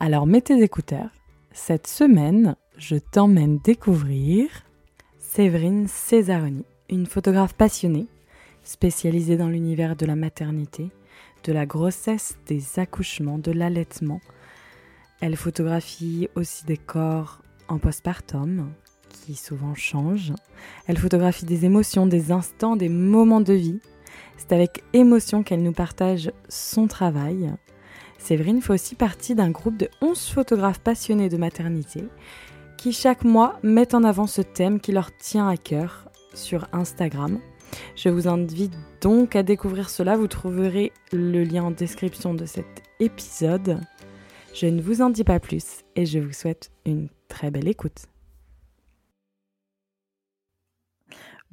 [0.00, 1.10] Alors mets tes écouteurs.
[1.52, 4.48] Cette semaine, je t'emmène découvrir
[5.18, 8.06] Séverine Césaroni, une photographe passionnée,
[8.62, 10.90] spécialisée dans l'univers de la maternité,
[11.44, 14.20] de la grossesse, des accouchements, de l'allaitement.
[15.20, 18.72] Elle photographie aussi des corps en postpartum,
[19.08, 20.34] qui souvent changent.
[20.86, 23.80] Elle photographie des émotions, des instants, des moments de vie.
[24.36, 27.52] C'est avec émotion qu'elle nous partage son travail.
[28.24, 32.08] Séverine fait aussi partie d'un groupe de 11 photographes passionnés de maternité
[32.78, 37.38] qui chaque mois mettent en avant ce thème qui leur tient à cœur sur Instagram.
[37.96, 42.64] Je vous invite donc à découvrir cela, vous trouverez le lien en description de cet
[42.98, 43.78] épisode.
[44.54, 48.06] Je ne vous en dis pas plus et je vous souhaite une très belle écoute.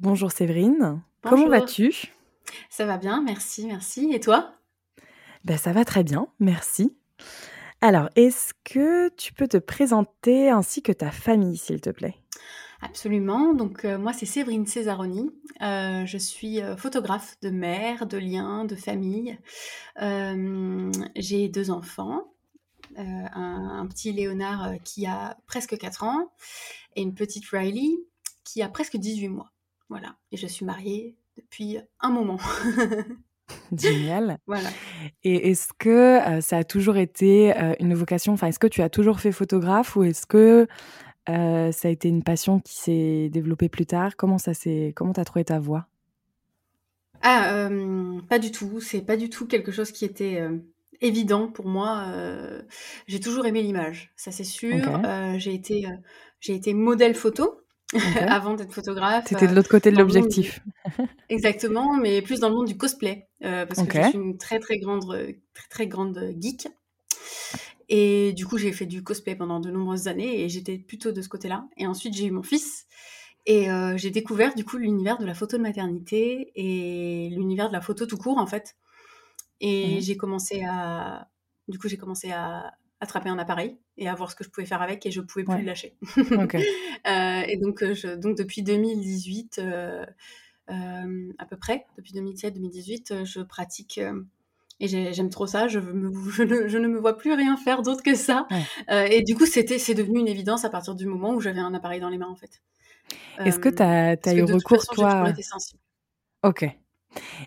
[0.00, 2.14] Bonjour Séverine, comment vas-tu?
[2.70, 4.10] Ça va bien, merci, merci.
[4.14, 4.54] Et toi?
[5.44, 6.96] Ben, Ça va très bien, merci.
[7.80, 12.14] Alors, est-ce que tu peux te présenter ainsi que ta famille, s'il te plaît?
[12.82, 13.54] Absolument.
[13.54, 15.30] Donc euh, moi c'est Séverine Césaroni.
[15.62, 19.38] Euh, je suis euh, photographe de mère, de liens, de famille.
[21.16, 22.28] J'ai deux enfants.
[22.96, 26.30] Un, un, petit Léonard qui a presque 4 ans
[26.94, 27.96] et une petite Riley
[28.44, 29.50] qui a presque 18 mois.
[29.88, 30.16] Voilà.
[30.30, 32.38] Et je suis mariée depuis un moment.
[33.76, 34.38] Génial.
[34.46, 34.68] Voilà.
[35.24, 38.32] Et est-ce que ça a toujours été une vocation?
[38.32, 40.66] Enfin, est-ce que tu as toujours fait photographe ou est-ce que
[41.26, 44.16] ça a été une passion qui s'est développée plus tard?
[44.16, 45.86] Comment ça s'est Comment t'as trouvé ta voix
[47.22, 47.68] Ah,
[48.28, 48.80] pas du tout.
[48.80, 50.42] C'est pas du tout quelque chose qui était
[51.00, 52.06] évident pour moi.
[53.06, 54.76] j'ai toujours aimé l'image, ça c'est sûr.
[55.38, 55.86] j'ai été
[56.40, 57.61] j'ai été modèle photo.
[58.28, 59.26] avant d'être photographe.
[59.28, 60.60] C'était de l'autre côté de l'objectif.
[61.28, 64.58] Exactement, mais plus dans le monde du cosplay, euh, parce que je suis une très
[64.58, 65.04] très grande,
[65.54, 66.68] très, très grande geek.
[67.88, 71.20] Et du coup, j'ai fait du cosplay pendant de nombreuses années et j'étais plutôt de
[71.20, 71.66] ce côté-là.
[71.76, 72.86] Et ensuite, j'ai eu mon fils
[73.44, 77.72] et euh, j'ai découvert du coup l'univers de la photo de maternité et l'univers de
[77.72, 78.76] la photo tout court en fait.
[79.60, 81.28] Et mmh j'ai commencé à,
[81.68, 82.72] du coup, j'ai commencé à,
[83.02, 85.44] attraper un appareil et à voir ce que je pouvais faire avec et je pouvais
[85.44, 85.96] plus le lâcher.
[87.06, 90.06] euh, et donc, euh, je, donc depuis 2018 euh,
[90.70, 94.00] euh, à peu près, depuis 2017-2018, je pratique
[94.78, 95.66] et j'aime trop ça.
[95.66, 96.12] Je, me,
[96.68, 98.46] je, ne, me vois plus rien faire d'autre que ça.
[98.88, 101.74] et du coup, c'était c'est devenu une évidence à partir du moment où j'avais un
[101.74, 102.62] appareil dans les mains en fait.
[103.38, 105.32] Est-ce que tu as, as eu recours toi
[106.44, 106.64] Ok.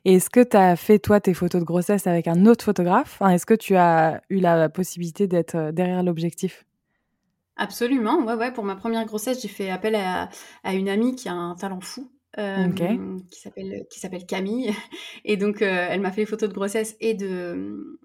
[0.03, 3.21] Et est-ce que tu as fait, toi, tes photos de grossesse avec un autre photographe?
[3.21, 6.65] Est-ce que tu as eu la possibilité d'être euh, derrière l'objectif?
[7.57, 8.51] Absolument, ouais, ouais.
[8.51, 10.29] Pour ma première grossesse, j'ai fait appel à,
[10.73, 12.11] une amie qui a un talent fou.
[12.37, 12.67] Euh,
[13.31, 14.73] qui s'appelle qui s'appelle Camille
[15.23, 17.97] et donc euh, elle m'a fait les photos de grossesse et de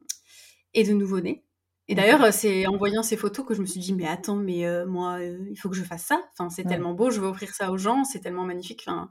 [0.73, 1.43] et de nouveau-né
[1.91, 4.65] et d'ailleurs, c'est en voyant ces photos que je me suis dit, mais attends, mais
[4.65, 6.23] euh, moi, euh, il faut que je fasse ça.
[6.33, 8.85] Enfin, c'est tellement beau, je veux offrir ça aux gens, c'est tellement magnifique.
[8.87, 9.09] Enfin,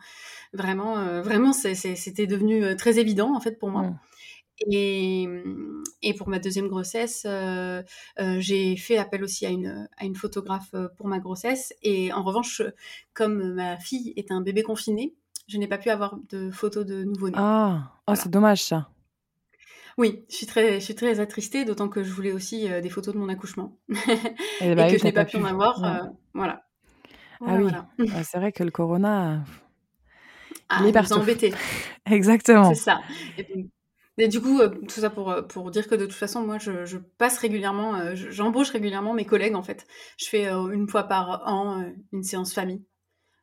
[0.53, 3.91] vraiment, euh, vraiment, c'était devenu très évident en fait pour moi.
[4.71, 5.27] Et,
[6.01, 7.27] et, pour ma deuxième grossesse,
[8.37, 11.73] j'ai fait appel aussi à une, à une photographe pour ma grossesse.
[11.83, 12.61] Et en revanche,
[13.13, 15.13] comme ma fille est un bébé confiné,
[15.49, 17.35] je n'ai pas pu avoir de photos de nouveau-né.
[17.37, 18.89] Ah, oh, c'est dommage ça.
[19.99, 22.89] Oui, je suis très, je suis très attristée, d'autant que je voulais aussi euh, des
[22.89, 23.77] photos de mon accouchement
[24.61, 25.83] et, bah que je n'ai pas, pu en avoir.
[25.83, 26.63] Euh, voilà.
[27.45, 27.69] Ah oui,
[28.15, 29.43] ah, c'est vrai que le corona,
[30.69, 31.15] ah, il est partout.
[31.15, 31.53] embêté.
[32.05, 32.73] Exactement.
[32.73, 33.01] C'est ça.
[34.17, 36.97] Et, du coup, euh, tout ça pour, pour dire que de toute façon, moi, je,
[37.17, 39.85] passe régulièrement, j'embauche régulièrement mes collègues, en fait.
[40.17, 41.83] Je fais une fois par an
[42.13, 42.85] une séance famille.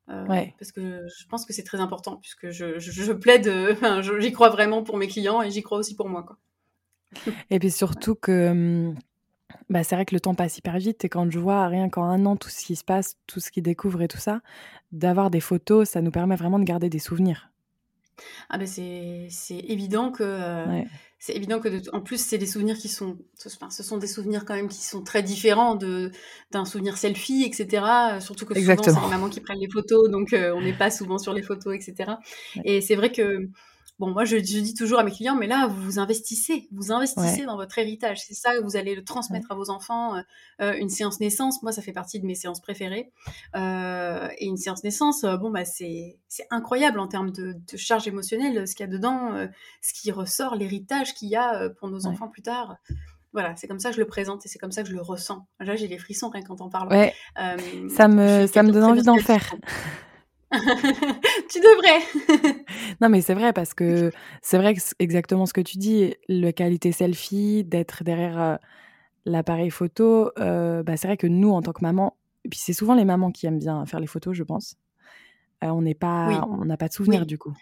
[0.09, 0.55] ouais.
[0.59, 3.53] Parce que je pense que c'est très important, puisque je, je, je plaide,
[4.21, 6.23] j'y crois vraiment pour mes clients et j'y crois aussi pour moi.
[6.23, 6.39] Quoi.
[7.51, 8.93] Et puis surtout que
[9.69, 12.05] bah, c'est vrai que le temps passe hyper vite et quand je vois rien qu'en
[12.05, 14.41] un an tout ce qui se passe, tout ce qu'ils découvrent et tout ça,
[14.93, 17.51] d'avoir des photos, ça nous permet vraiment de garder des souvenirs.
[18.49, 20.65] Ah ben c'est évident que
[21.19, 24.47] c'est évident que en plus c'est des souvenirs qui sont enfin, ce sont des souvenirs
[24.47, 26.11] quand même qui sont très différents de
[26.51, 27.85] d'un souvenir selfie etc
[28.21, 31.19] surtout que souvent c'est les mamans qui prennent les photos donc on n'est pas souvent
[31.19, 32.13] sur les photos etc
[32.65, 33.51] et c'est vrai que
[33.99, 37.45] bon, moi, je, dis toujours à mes clients, mais là, vous vous investissez, vous investissez
[37.45, 38.23] dans votre héritage.
[38.27, 40.23] C'est ça, vous allez le transmettre à vos enfants.
[40.61, 43.13] une séance naissance, moi, ça fait partie de mes séances préférées.
[43.55, 46.19] et une séance naissance, bon, bah, c'est
[46.51, 49.49] incroyable en termes de, charge émotionnelle, ce qu'il y a dedans,
[49.83, 52.77] ce qui ressort, l'héritage qu'il y a pour nos enfants plus tard
[53.37, 55.03] voilà, c'est comme ça que je le présente et c'est comme ça que je le
[55.03, 55.47] ressens.
[55.61, 56.89] Là, j'ai les frissons rien quand on parle.
[56.89, 57.13] Ouais.
[57.91, 59.55] ça me, ça me donne envie d'en faire.
[60.53, 62.65] Tu devrais.
[63.01, 64.13] non, mais c'est vrai parce que
[64.43, 68.57] c'est vrai que exactement ce que tu dis, la qualité selfie, d'être derrière euh,
[69.25, 72.73] l'appareil photo, euh, bah, c'est vrai que nous, en tant que maman, et puis c'est
[72.73, 74.77] souvent les mamans qui aiment bien faire les photos, je pense.
[75.65, 77.55] Euh, on n'est pas, on n'a pas de souvenirs du coup.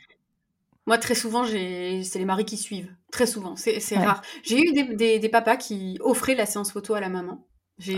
[0.86, 2.94] Moi, très souvent, c'est les maris qui suivent.
[3.10, 4.20] Très souvent, c'est rare.
[4.42, 7.46] J'ai eu des, papas qui offraient la séance photo à la maman.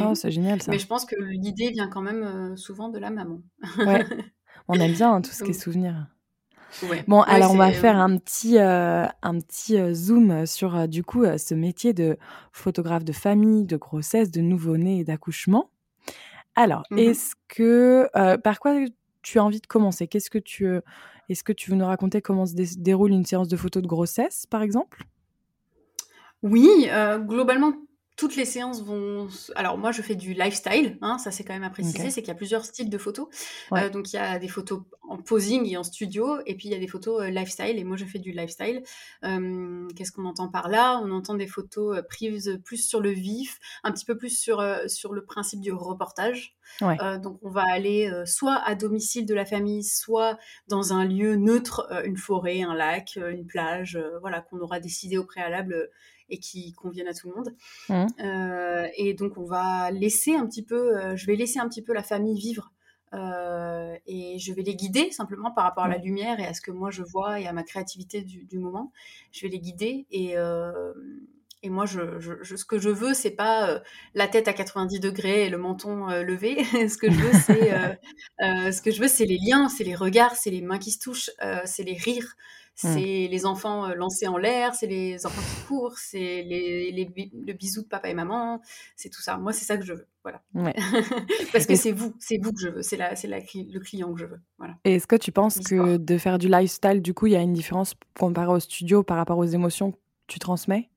[0.01, 0.71] Oh, c'est génial ça.
[0.71, 3.43] Mais je pense que l'idée vient quand même euh, souvent de la maman.
[3.79, 4.05] Ouais.
[4.69, 6.07] On aime bien hein, tout ce qui est souvenir.
[7.07, 11.25] Bon, alors on va faire un petit, euh, un petit euh, zoom sur du coup
[11.39, 12.19] ce métier de
[12.53, 15.71] photographe de famille, de grossesse, de nouveau-né et d'accouchement.
[16.55, 18.09] Alors, mmh est-ce que
[18.39, 18.75] par quoi
[19.23, 20.07] tu as envie de commencer?
[20.07, 20.69] Qu'est-ce que tu
[21.29, 24.47] est-ce que tu veux nous raconter comment se déroule une séance de photos de grossesse,
[24.47, 25.05] par exemple?
[26.43, 27.73] Oui, euh, globalement,
[28.17, 29.29] toutes les séances vont.
[29.55, 30.99] Alors moi, je fais du lifestyle.
[31.03, 33.29] Hein, ça c'est quand même à préciser, c'est qu'il y a plusieurs styles de photos.
[33.73, 36.73] Euh, donc il y a des photos en posing et en studio, et puis il
[36.73, 37.79] y a des photos euh, lifestyle.
[37.79, 38.83] Et moi, je fais du lifestyle.
[39.25, 40.99] Euh, qu'est-ce qu'on entend par là?
[41.05, 45.13] On entend des photos prises plus sur le vif, un petit peu plus sur sur
[45.13, 46.57] le principe du reportage.
[46.81, 51.87] donc on va aller soit à domicile de la famille, soit dans un lieu neutre,
[52.05, 55.91] une forêt, un lac, une plage, voilà qu'on aura décidé au préalable
[56.29, 57.55] et qui conviennent à tout le monde.
[57.89, 58.07] Mmh.
[58.21, 61.83] Euh, et donc on va laisser un petit peu, euh, je vais laisser un petit
[61.83, 62.73] peu la famille vivre
[63.15, 66.03] euh, et je vais les guider simplement par rapport à la mmh.
[66.03, 68.93] lumière et à ce que moi je vois et à ma créativité du, moment.
[69.33, 70.35] Je vais les guider et,
[71.63, 72.01] et moi, je,
[72.43, 73.81] ce que je veux, c'est pas
[74.15, 76.65] la tête à 90 degrés et le menton levé.
[76.89, 80.37] ce que je veux, c'est ce que je veux, c'est les liens, c'est les regards,
[80.37, 81.31] c'est les mains qui se touchent,
[81.65, 82.37] c'est les rires,
[82.83, 82.89] Mmh.
[82.93, 87.83] C'est les enfants lancés en l'air, c'est les enfants qui courent, c'est les, le bisou
[87.83, 88.61] de papa et maman,
[88.97, 89.39] c'est tout ça.
[89.39, 90.07] Moi, c'est ça que je veux.
[90.23, 90.43] Voilà.
[91.53, 94.21] Parce que c'est vous, c'est vous que je veux, c'est la, la, le client que
[94.21, 94.41] je veux.
[94.59, 94.75] Voilà.
[94.85, 97.41] Et est-ce que tu penses que de faire du lifestyle, du coup, il y a
[97.41, 100.91] une différence comparé au studio par rapport aux émotions que tu transmets?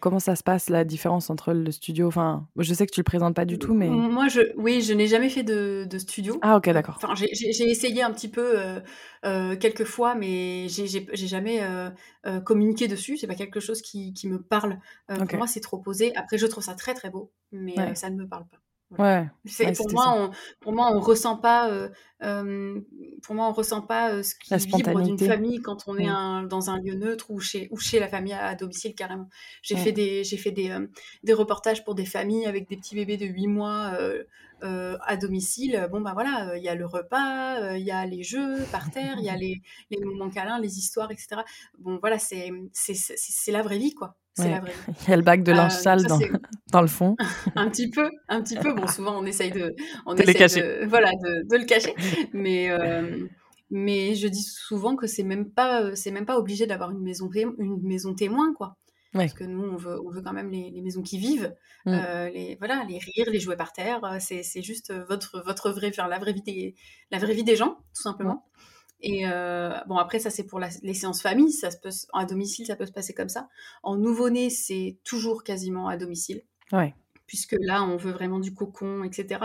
[0.00, 2.08] Comment ça se passe la différence entre le studio?
[2.08, 4.92] Enfin, je sais que tu le présentes pas du tout, mais moi, je, oui, je
[4.92, 6.38] n'ai jamais fait de, de, studio.
[6.42, 6.98] Ah ok, d'accord.
[7.02, 8.80] Enfin, j'ai essayé un petit peu euh,
[9.24, 13.16] euh, quelques fois, mais j'ai jamais euh, communiqué dessus.
[13.16, 14.78] C'est pas quelque chose qui, qui me parle.
[15.08, 16.14] Pour moi, c'est trop posé.
[16.16, 18.58] Après, je trouve ça très très beau, mais ça ne me parle pas.
[18.96, 19.28] Ouais.
[19.76, 20.30] pour moi, on,
[20.60, 21.70] pour moi, on ressent pas.
[21.70, 21.90] Euh,
[22.22, 22.80] euh,
[23.22, 26.44] pour moi, on ressent pas euh, ce qui vibre d'une famille quand on est un,
[26.44, 29.28] dans un lieu neutre ou chez ou chez la famille à, domicile carrément.
[29.60, 30.74] J'ai fait des j'ai fait des,
[31.22, 33.92] des reportages pour des familles avec des petits bébés de 8 mois
[34.62, 35.86] à domicile.
[35.92, 39.16] Bon bah voilà, il y a le repas, il y a les jeux par terre,
[39.18, 41.42] il y a les, les moments câlins, les histoires, etc.
[41.78, 44.16] Bon voilà, c'est c'est la vraie vie quoi.
[45.02, 46.18] Il y a le bac de linge euh, sale dans,
[46.72, 47.16] dans, le fond.
[47.56, 48.74] un petit peu, un petit peu.
[48.74, 49.74] Bon, souvent on essaye de,
[50.06, 51.94] on essaye de, voilà, de, de, le cacher.
[52.32, 53.26] Mais, euh,
[53.70, 57.30] mais je dis souvent que c'est même pas, c'est même pas obligé d'avoir une maison,
[57.34, 58.76] une maison témoin, quoi.
[59.12, 61.54] Parce que nous, on veut, on veut quand même les, les maisons qui vivent,
[61.86, 61.92] mm.
[61.92, 64.00] euh, les, voilà, les rires, les jouets par terre.
[64.20, 66.74] C'est juste votre, votre vraie, faire la vraie vie des,
[67.10, 68.44] la vraie vie des gens, tout simplement.
[69.00, 71.52] Et euh, bon, après, ça, c'est pour les séances famille.
[71.52, 73.48] Ça se peut, à domicile, ça peut se passer comme ça.
[73.82, 76.42] En nouveau-né, c'est toujours quasiment à domicile.
[76.72, 76.94] Ouais.
[77.26, 79.40] Puisque là, on veut vraiment du cocon, etc.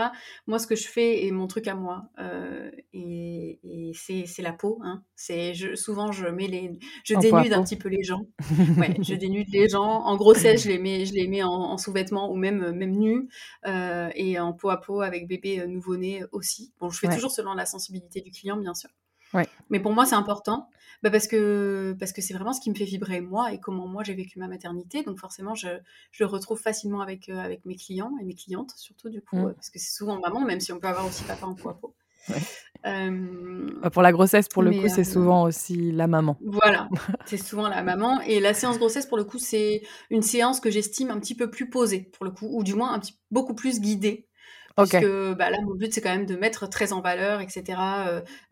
[0.46, 4.54] Moi, ce que je fais, et mon truc à moi, euh, et, et c'est la
[4.54, 4.80] peau.
[4.82, 5.02] Hein.
[5.18, 8.26] Je, souvent, je mets les, je dénude un petit peu les gens.
[8.78, 9.82] Ouais, je dénude les gens.
[9.82, 13.28] En grossesse, je les mets, je les mets en, sous-vêtements ou même, même nus.
[13.66, 16.72] Euh, et en peau à peau avec bébé nouveau-né aussi.
[16.80, 18.88] Bon, je fais toujours selon la sensibilité du client, bien sûr.
[19.70, 20.68] Mais pour moi, c'est important
[21.04, 23.86] bah parce que parce que c'est vraiment ce qui me fait vibrer moi et comment
[23.86, 25.02] moi j'ai vécu ma maternité.
[25.02, 25.68] Donc forcément, je,
[26.12, 29.36] je le retrouve facilement avec, euh, avec mes clients et mes clientes, surtout du coup,
[29.36, 29.54] mmh.
[29.54, 31.78] parce que c'est souvent maman, même si on peut avoir aussi papa en peau à
[31.78, 31.94] peau.
[32.86, 36.36] Euh, pour la grossesse, pour le coup, c'est euh, souvent aussi la maman.
[36.44, 36.88] Voilà,
[37.24, 38.20] c'est souvent la maman.
[38.22, 41.50] Et la séance grossesse, pour le coup, c'est une séance que j'estime un petit peu
[41.50, 44.26] plus posée, pour le coup, ou du moins un petit, beaucoup plus guidée
[44.76, 47.78] Puisque bah, là, mon but, c'est quand même de mettre très en valeur, etc.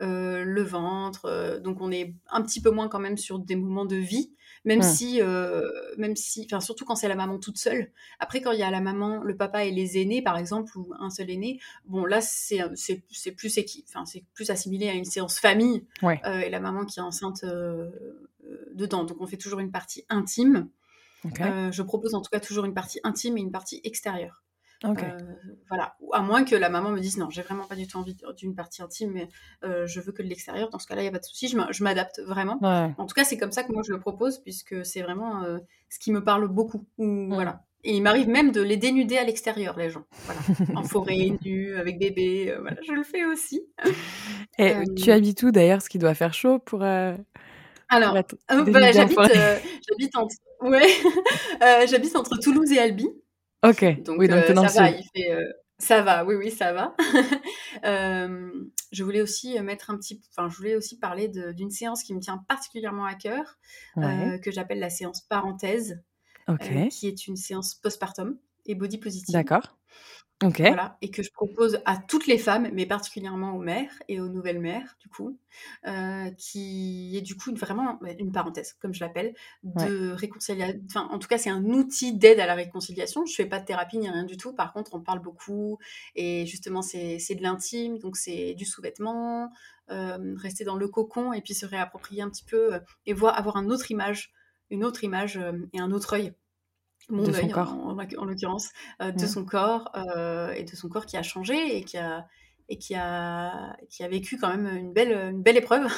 [0.00, 1.60] le ventre.
[1.62, 4.32] donc, on est un petit peu moins quand même sur des moments de vie
[4.64, 4.82] même mmh.
[4.82, 7.90] si, euh, même si, enfin surtout quand c'est la maman toute seule.
[8.20, 10.92] Après, quand il y a la maman, le papa et les aînés, par exemple, ou
[10.98, 12.60] un seul aîné, bon là c'est
[13.36, 17.02] plus enfin c'est plus assimilé à une séance famille euh, et la maman qui est
[17.02, 17.90] enceinte euh,
[18.74, 19.04] dedans.
[19.04, 20.68] Donc on fait toujours une partie intime.
[21.24, 24.42] je propose en tout cas toujours une partie intime et une partie extérieure.
[24.84, 25.18] Euh,
[25.68, 25.96] voilà.
[26.12, 28.54] À moins que la maman me dise non, j'ai vraiment pas du tout envie d'une
[28.54, 29.28] partie intime, mais
[29.64, 30.70] euh, je veux que de l'extérieur.
[30.70, 32.58] Dans ce cas-là, il n'y a pas de souci, je m'adapte vraiment.
[32.62, 35.58] En tout cas, c'est comme ça que moi je le propose, puisque c'est vraiment euh,
[35.88, 36.86] ce qui me parle beaucoup.
[36.98, 37.64] Voilà.
[37.84, 40.04] Et il m'arrive même de les dénuder à l'extérieur, les gens.
[40.24, 40.40] Voilà.
[40.76, 42.54] en forêt, nu, avec bébé.
[42.60, 43.62] voilà, je le fais aussi.
[44.58, 46.82] Et tu habites où d'ailleurs, ce qui doit faire chaud pour.
[46.82, 50.88] Alors, bah, j'habite, j'habite entre, ouais,
[51.88, 53.08] j'habite entre Toulouse et Albi.
[53.62, 54.02] Ok.
[54.02, 55.44] Donc, oui, donc euh, ça va, il fait, euh,
[55.78, 56.96] ça va, oui, oui, ça va.
[57.84, 58.50] euh,
[58.90, 62.20] je voulais aussi mettre un petit, enfin, je voulais aussi parler d'une séance qui me
[62.20, 63.58] tient particulièrement à cœur,
[63.98, 66.02] euh, que j'appelle la séance parenthèse,
[66.90, 69.32] qui est une séance postpartum et body positive.
[69.32, 69.76] D'accord.
[70.50, 74.28] Voilà, et que je propose à toutes les femmes, mais particulièrement aux mères et aux
[74.28, 75.38] nouvelles mères, du coup,
[75.86, 80.80] euh, qui est du coup vraiment une parenthèse, comme je l'appelle, de réconciliation.
[80.86, 83.24] Enfin, en tout cas, c'est un outil d'aide à la réconciliation.
[83.24, 84.52] Je fais pas de thérapie ni rien du tout.
[84.52, 85.78] Par contre, on parle beaucoup,
[86.16, 89.52] et justement, c'est de l'intime, donc c'est du sous-vêtement,
[89.90, 93.38] euh, rester dans le cocon, et puis se réapproprier un petit peu, euh, et voir
[93.38, 94.32] avoir une autre image,
[94.70, 95.38] une autre image
[95.72, 96.32] et un autre œil
[97.08, 101.16] mon de œil en, l'occurrence, euh, de son corps euh, et de son corps qui
[101.16, 102.26] a changé et qui a
[102.68, 105.86] et qui a qui a vécu quand même une belle une belle épreuve.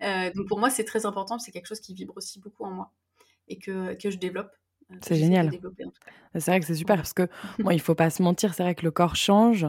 [0.00, 2.70] Euh, donc pour moi c'est très important, c'est quelque chose qui vibre aussi beaucoup en
[2.70, 2.92] moi
[3.48, 4.50] et que, que je développe.
[5.02, 5.50] C'est génial.
[6.34, 8.74] C'est vrai que c'est super parce que moi il faut pas se mentir, c'est vrai
[8.74, 9.66] que le corps change.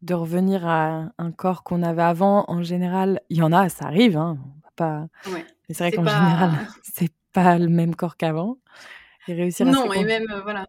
[0.00, 3.86] De revenir à un corps qu'on avait avant, en général, il y en a, ça
[3.86, 4.38] arrive, hein,
[4.76, 5.08] pas.
[5.26, 8.58] Mais c'est vrai qu'en général, c'est pas le même corps qu'avant
[9.34, 10.66] réussir Non, et même, euh, voilà,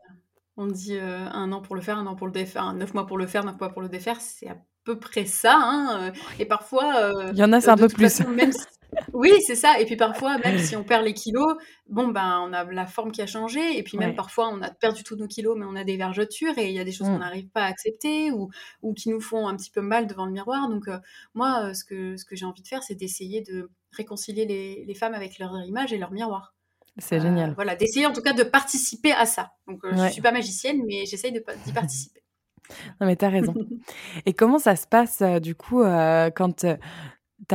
[0.58, 3.08] on dit euh, un an pour le faire, un an pour le défaire, neuf mois
[3.08, 5.56] pour le faire, neuf mois pour le défaire, c'est à peu près ça.
[5.56, 7.12] Hein, euh, et parfois.
[7.32, 8.22] Il y en a, c'est un peu plus.
[9.14, 9.80] Oui, c'est ça.
[9.80, 11.56] Et puis parfois, même si on perd les kilos,
[11.88, 13.78] bon, ben, on a la forme qui a changé.
[13.78, 16.58] Et puis même parfois, on a perdu tous nos kilos, mais on a des vergetures
[16.58, 17.20] et il y a des choses qu'on mmh.
[17.20, 18.50] n'arrive pas à accepter ou,
[18.82, 20.70] ou qui nous font un petit peu mal devant le miroir.
[20.70, 20.90] Donc,
[21.36, 24.96] moi, ce que, ce que j'ai envie de faire, c'est d'essayer de réconcilier les, les,
[24.96, 26.56] femmes avec leur image et leur miroir.
[27.00, 27.52] C'est génial.
[27.52, 29.54] Euh, voilà, d'essayer en tout cas de participer à ça.
[29.68, 32.22] Donc, euh, je ne suis pas magicienne, mais j'essaye d'y participer.
[33.02, 33.54] non, mais tu as raison.
[34.26, 36.68] Et comment ça se passe, euh, du coup, quand tu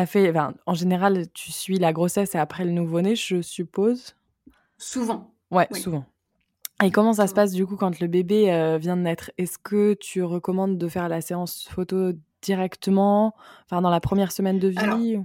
[0.00, 0.32] as fait.
[0.66, 4.16] en général, tu suis la grossesse et après le nouveau-né, je suppose?
[4.78, 5.34] Souvent.
[5.50, 6.04] Ouais, souvent.
[6.82, 9.30] Et comment ça se passe, du coup, quand le bébé vient de naître?
[9.38, 13.34] Est-ce que tu recommandes de faire la séance photo directement,
[13.64, 15.18] enfin, dans la première semaine de vie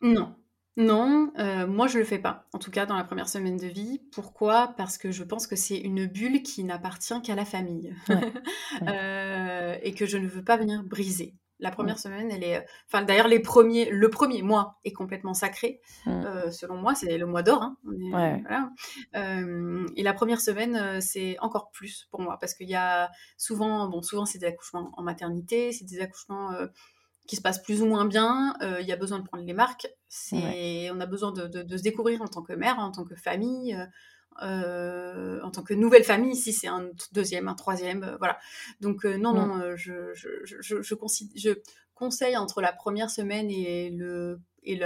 [0.00, 0.34] Non.
[0.76, 3.66] Non, euh, moi je le fais pas, en tout cas dans la première semaine de
[3.66, 4.02] vie.
[4.12, 4.74] Pourquoi?
[4.76, 7.94] Parce que je pense que c'est une bulle qui n'appartient qu'à la famille
[8.86, 11.34] euh, et que je ne veux pas venir briser.
[11.58, 15.80] La première semaine, elle est, enfin d'ailleurs les premiers, le premier mois est complètement sacré.
[16.06, 17.62] Euh, selon moi, c'est le mois d'or.
[17.62, 18.74] Hein.
[19.96, 24.02] et la première semaine, c'est encore plus pour moi parce qu'il y a souvent, bon,
[24.02, 26.50] souvent c'est des accouchements en maternité, c'est des accouchements
[27.26, 29.52] qui se passe plus ou moins bien, euh, il y a besoin de prendre les
[29.52, 29.88] marques.
[30.08, 33.74] C'est, on a besoin de, se découvrir en tant que mère, en tant que famille,
[33.74, 33.86] euh,
[34.42, 36.36] euh, en tant que nouvelle famille.
[36.36, 38.38] Si c'est un deuxième, un troisième, voilà.
[38.80, 41.54] Donc non, non, je, je, je, je,
[41.94, 44.80] conseille entre la première semaine et le et,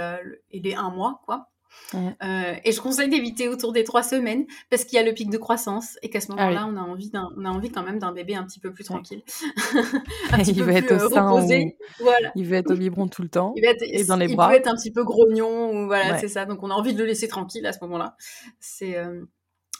[0.51, 1.50] et les un mois, quoi.
[1.93, 5.29] Euh, et je conseille d'éviter autour des trois semaines parce qu'il y a le pic
[5.29, 7.99] de croissance et qu'à ce ah moment-là, on a envie on a envie quand même
[7.99, 9.23] d'un bébé un petit peu plus tranquille,
[10.31, 11.77] un petit il peu veut être au sein reposé.
[11.99, 12.31] Voilà.
[12.35, 14.47] Il veut être au biberon tout le temps il être, et dans les bras.
[14.47, 16.45] Il peut être un petit peu grognon ou voilà, c'est ça.
[16.45, 18.15] Donc on a envie de le laisser tranquille à ce moment-là.
[18.59, 19.25] C'est euh,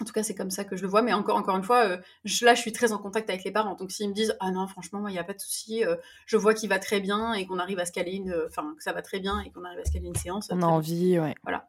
[0.02, 1.02] en tout cas, c'est comme ça que je le vois.
[1.02, 1.98] Mais encore, encore une fois, euh,
[2.42, 3.76] là, je suis très en contact avec les parents.
[3.76, 5.84] Donc, s'ils me disent, ah non, franchement, il n'y a pas de souci,
[6.26, 8.84] je vois qu'il va très bien et qu'on arrive à se caler une, enfin, que
[8.84, 10.50] ça va très bien et qu'on arrive à se caler une séance.
[10.52, 11.36] On a envie, ouais.
[11.44, 11.68] Voilà.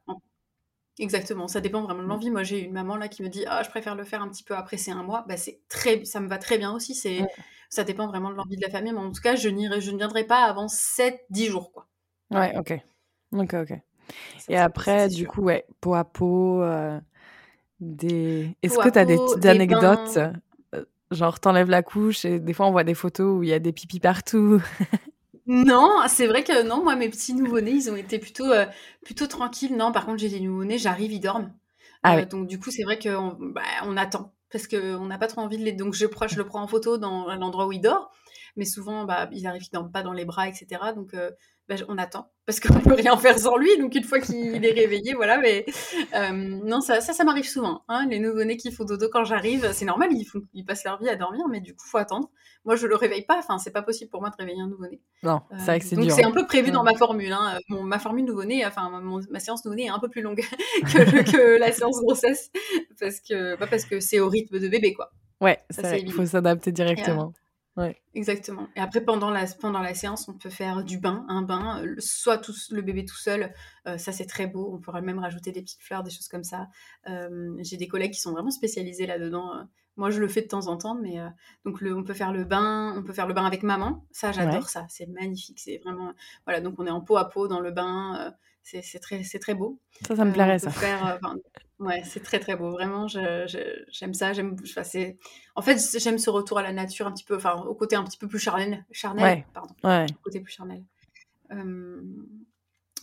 [0.98, 2.30] Exactement, ça dépend vraiment de l'envie.
[2.30, 4.44] Moi, j'ai une maman là qui me dit ah je préfère le faire un petit
[4.44, 5.24] peu après c'est un mois.
[5.26, 6.94] Bah c'est très, ça me va très bien aussi.
[6.94, 7.26] C'est,
[7.70, 8.92] ça dépend vraiment de l'envie de la famille.
[8.92, 11.88] Mais en tout cas, je n'irai, je ne viendrai pas avant 7-10 jours quoi.
[12.30, 12.78] Ouais, ok,
[13.32, 13.78] ok, ok.
[14.48, 17.00] Et après, du coup, ouais, peau à peau, euh,
[17.82, 18.56] des.
[18.62, 20.18] Est-ce que tu as des petites anecdotes
[20.74, 23.52] euh, Genre, t'enlèves la couche et des fois on voit des photos où il y
[23.52, 24.62] a des pipis partout?
[25.46, 28.64] Non, c'est vrai que non, moi, mes petits nouveau-nés, ils ont été plutôt, euh,
[29.04, 29.76] plutôt tranquilles.
[29.76, 31.52] Non, par contre, j'ai des nouveau-nés, j'arrive, ils dorment.
[32.04, 35.26] Ah euh, donc, du coup, c'est vrai qu'on bah, on attend parce qu'on n'a pas
[35.26, 35.72] trop envie de les.
[35.72, 38.12] Donc je, je le prends en photo dans l'endroit où il dort,
[38.56, 40.80] mais souvent, bah, il arrive qu'il dorme pas dans les bras, etc.
[40.94, 41.14] Donc
[41.68, 43.78] bah, on attend parce qu'on peut rien faire sans lui.
[43.78, 45.38] Donc une fois qu'il est réveillé, voilà.
[45.38, 45.64] Mais
[46.14, 47.85] euh, non, ça, ça, ça m'arrive souvent.
[47.88, 51.00] Hein, les nouveau-nés qui font dodo quand j'arrive, c'est normal, ils, font, ils passent leur
[51.00, 52.30] vie à dormir, mais du coup, faut attendre.
[52.64, 53.38] Moi, je le réveille pas.
[53.38, 55.00] Enfin, c'est pas possible pour moi de réveiller un nouveau-né.
[55.23, 56.09] Non, c'est vrai que c'est euh, dur.
[56.09, 57.32] Donc c'est un peu prévu dans ma formule.
[57.32, 57.59] Hein.
[57.68, 58.90] ma formule nouveau-né, enfin
[59.30, 60.40] ma séance nouveau-né est un peu plus longue
[60.82, 62.50] que, que la séance grossesse
[62.99, 65.12] parce que parce que c'est au rythme de bébé, quoi.
[65.40, 65.59] Ouais,
[65.99, 67.32] il faut s'adapter directement.
[67.76, 68.02] Ouais.
[68.14, 68.68] Exactement.
[68.76, 72.36] Et après, pendant la, pendant la séance, on peut faire du bain, un bain, soit
[72.36, 73.52] tout, le bébé tout seul,
[73.86, 76.44] euh, ça c'est très beau, on pourra même rajouter des petites fleurs, des choses comme
[76.44, 76.68] ça.
[77.08, 79.54] Euh, j'ai des collègues qui sont vraiment spécialisés là-dedans.
[79.54, 79.62] Euh,
[79.96, 81.18] moi, je le fais de temps en temps, mais
[81.66, 84.06] donc le, on peut faire le bain, on peut faire le bain avec maman.
[84.10, 86.14] Ça, j'adore ça, c'est magnifique, c'est vraiment
[86.46, 86.62] voilà.
[86.62, 89.80] Donc on est en peau à peau dans le bain, c'est très, très beau.
[90.06, 90.70] Ça, ça me plairait ça.
[90.70, 91.20] Faire,
[91.82, 92.70] Ouais, c'est très très beau.
[92.70, 94.32] Vraiment, j'aime ça.
[94.32, 94.56] J'aime,
[95.56, 98.04] en fait, j'aime ce retour à la nature un petit peu, enfin, au côté un
[98.04, 99.46] petit peu plus charnel, charnel, ouais.
[99.52, 100.06] pardon, ouais.
[100.22, 100.84] Côté plus charnel.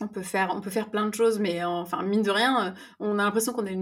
[0.01, 3.20] On peut faire, on peut faire plein de choses, mais enfin, mine de rien, on
[3.20, 3.77] a l'impression qu'on est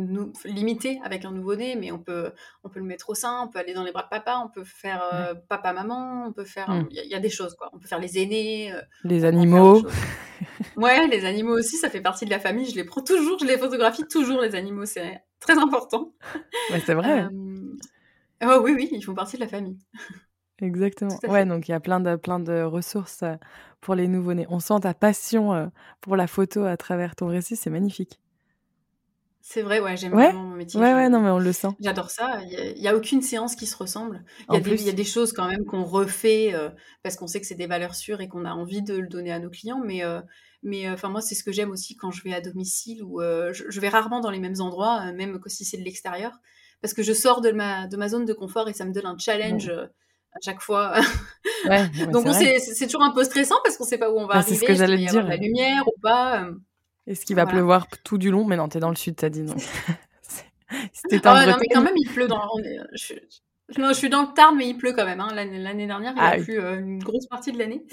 [0.46, 2.32] limité avec un nouveau-né, mais on peut,
[2.64, 4.50] on peut le mettre au sein, on peut aller dans les bras de papa, on
[4.50, 5.02] peut faire
[5.50, 6.88] papa-maman, on peut faire, mmh.
[6.92, 7.70] il y, a des choses quoi.
[7.74, 9.82] On peut faire les aînés, les animaux.
[10.76, 12.70] Ouais, les animaux aussi, ça fait partie de la famille.
[12.70, 14.86] Je les prends toujours, je les photographie toujours, les animaux.
[14.86, 16.14] C'est très important.
[16.72, 17.24] Ouais, c'est vrai.
[17.24, 17.30] Euh,
[18.44, 19.78] oh, oui, oui, ils font partie de la famille.
[20.62, 21.18] Exactement.
[21.28, 23.36] Ouais, donc il y a plein de, plein de ressources euh,
[23.80, 24.48] pour les nouveau-nés.
[24.50, 25.68] On sent ta passion euh,
[26.02, 28.20] pour la photo à travers ton récit, c'est magnifique.
[29.42, 30.80] C'est vrai, ouais, j'aime vraiment mon métier.
[30.80, 31.70] Ouais, ouais, non, mais on le sent.
[31.80, 32.42] J'adore ça.
[32.44, 34.26] Il n'y a, aucune séance qui se ressemble.
[34.50, 36.54] Il y, a des, y a des choses quand même qu'on refait
[37.02, 39.32] parce qu'on sait que c'est des valeurs sûres et qu'on a envie de le donner
[39.32, 40.04] à nos clients, mais
[40.64, 43.54] mais euh, moi, c'est ce que j'aime aussi quand je vais à domicile ou euh,
[43.54, 46.34] je, vais rarement dans les mêmes endroits, euh, même si c'est de l'extérieur,
[46.82, 49.06] parce que je sors de ma, de ma zone de confort et ça me donne
[49.06, 49.72] un challenge.
[50.34, 50.94] À chaque fois.
[51.68, 54.56] Ouais, Donc c'est toujours un peu stressant parce qu'on sait pas où on va arriver.
[54.56, 55.26] C'est ce que j'allais dire.
[55.26, 56.48] La lumière ou pas.
[57.06, 58.46] Est-ce qu'il va pleuvoir tout du long?
[58.46, 59.56] Mais non, t'es dans le sud, t'as dit non.
[60.94, 62.42] C'était ah, non, mais quand même, il pleut dans.
[62.94, 63.14] Je,
[63.78, 65.20] non, je suis dans le Tarn, mais il pleut quand même.
[65.20, 65.30] Hein.
[65.34, 67.86] L'année dernière, il a ah plu euh, une grosse partie de l'année.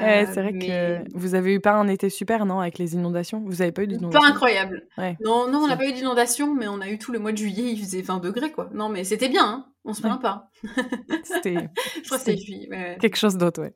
[0.00, 3.40] c'est vrai que vous avez eu pas un été super, non, avec les inondations?
[3.44, 4.20] Vous n'avez pas eu d'inondations?
[4.20, 4.86] Pas incroyable.
[5.20, 7.38] Non, non, on n'a pas eu d'inondations, mais on a eu tout le mois de
[7.38, 8.68] juillet, il faisait 20 degrés, quoi.
[8.72, 9.66] Non, mais c'était bien, hein.
[9.84, 10.50] On se plaint pas.
[11.24, 11.68] C'était.
[11.96, 13.74] je crois que c'était quelque chose d'autre, ouais.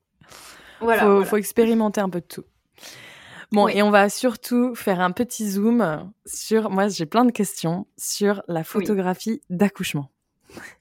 [0.81, 2.45] Voilà faut, faut, expérimenter un peu de tout.
[3.53, 6.71] Bon, et on va surtout faire un petit zoom sur.
[6.71, 10.11] Moi, j'ai plein de questions sur la photographie d'accouchement.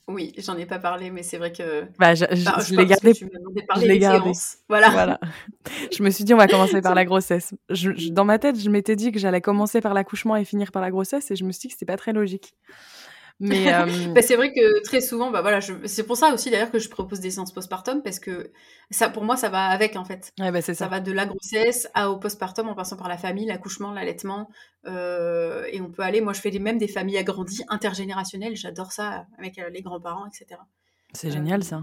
[0.08, 1.86] Oui, j'en ai pas parlé, mais c'est vrai que.
[1.98, 3.14] Bah, je, je, l'ai gardé.
[3.14, 4.32] Je l'ai gardé.
[4.70, 4.90] Voilà.
[4.90, 5.20] voilà.
[5.96, 7.54] je me suis dit, on va commencer par la grossesse.
[7.70, 10.82] Je, dans ma tête, je m'étais dit que j'allais commencer par l'accouchement et finir par
[10.82, 12.54] la grossesse, et je me suis dit que c'était pas très logique.
[13.40, 16.72] Mais euh, bah, c'est vrai que très souvent, bah voilà, c'est pour ça aussi d'ailleurs
[16.72, 18.52] que je propose des séances postpartum parce que
[18.92, 20.32] ça, pour moi, ça va avec en fait.
[20.40, 20.74] Ouais, bah, ça.
[20.74, 20.88] ça.
[20.88, 24.50] va de la grossesse à au postpartum en passant par la famille, l'accouchement, l'allaitement,
[24.86, 26.22] euh, et on peut aller.
[26.22, 28.56] Moi, je fais des, même des familles agrandies, intergénérationnelles.
[28.56, 30.62] J'adore ça avec euh, les grands-parents, etc.
[31.14, 31.82] C'est génial ça.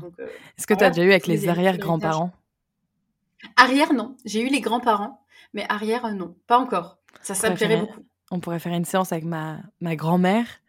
[0.59, 2.33] Est-ce que tu as déjà eu avec les arrière-grands-parents
[3.57, 4.17] Arrière, non.
[4.25, 6.35] J'ai eu les grands-parents, mais arrière, non.
[6.47, 6.99] Pas encore.
[7.23, 8.01] Ça, ça me plairait beaucoup.
[8.31, 10.62] On pourrait faire une séance avec ma, ma grand-mère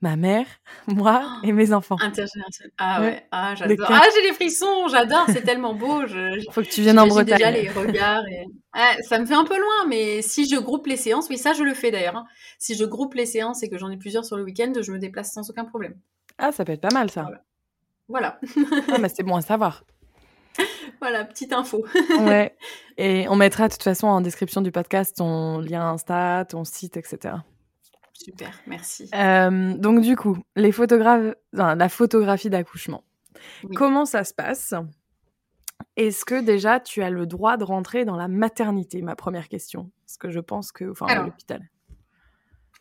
[0.00, 0.46] ma mère,
[0.86, 1.96] moi oh, et mes enfants.
[2.00, 2.72] Intergénérationnel.
[2.78, 3.86] Ah ouais, ah j'adore.
[3.90, 6.06] Ah j'ai les frissons, j'adore, c'est tellement beau.
[6.06, 7.36] Je, Faut que tu viennes en Bretagne.
[7.36, 8.26] déjà les regards.
[8.28, 8.46] Et...
[8.72, 11.54] Ah, ça me fait un peu loin, mais si je groupe les séances, oui ça
[11.54, 12.14] je le fais d'ailleurs.
[12.14, 12.26] Hein.
[12.60, 14.98] Si je groupe les séances et que j'en ai plusieurs sur le week-end, je me
[15.00, 15.96] déplace sans aucun problème.
[16.38, 17.26] Ah ça peut être pas mal ça.
[18.06, 18.38] Voilà.
[18.92, 19.82] ah mais c'est bon à savoir.
[21.00, 21.84] Voilà, petite info.
[22.20, 22.54] ouais.
[22.98, 26.96] Et on mettra de toute façon en description du podcast ton lien Insta, ton site,
[26.96, 27.36] etc.
[28.22, 29.08] Super, merci.
[29.14, 33.02] Euh, donc du coup, les photographes, la photographie d'accouchement.
[33.74, 34.74] Comment ça se passe?
[35.96, 39.00] Est-ce que déjà tu as le droit de rentrer dans la maternité?
[39.00, 41.62] Ma première question, parce que je pense que, enfin, à l'hôpital.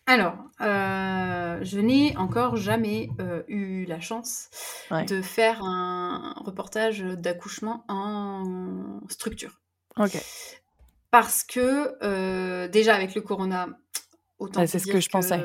[0.06, 4.50] Alors, euh, je n'ai encore jamais euh, eu la chance
[4.92, 9.62] de faire un reportage d'accouchement en structure.
[9.96, 10.22] Ok.
[11.12, 13.70] Parce que déjà avec le corona,
[14.66, 15.42] c'est ce que je pensais.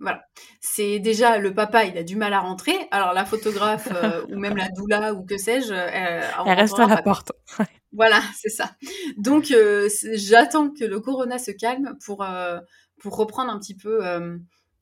[0.00, 0.24] voilà.
[0.60, 2.76] C'est déjà le papa, il a du mal à rentrer.
[2.90, 6.24] Alors la photographe euh, ou même la doula ou que sais-je, elle,
[6.58, 7.32] reste à la porte.
[7.92, 8.72] voilà, c'est ça.
[9.16, 12.58] Donc euh, j'attends que le corona se calme pour euh,
[12.98, 14.00] pour reprendre un petit peu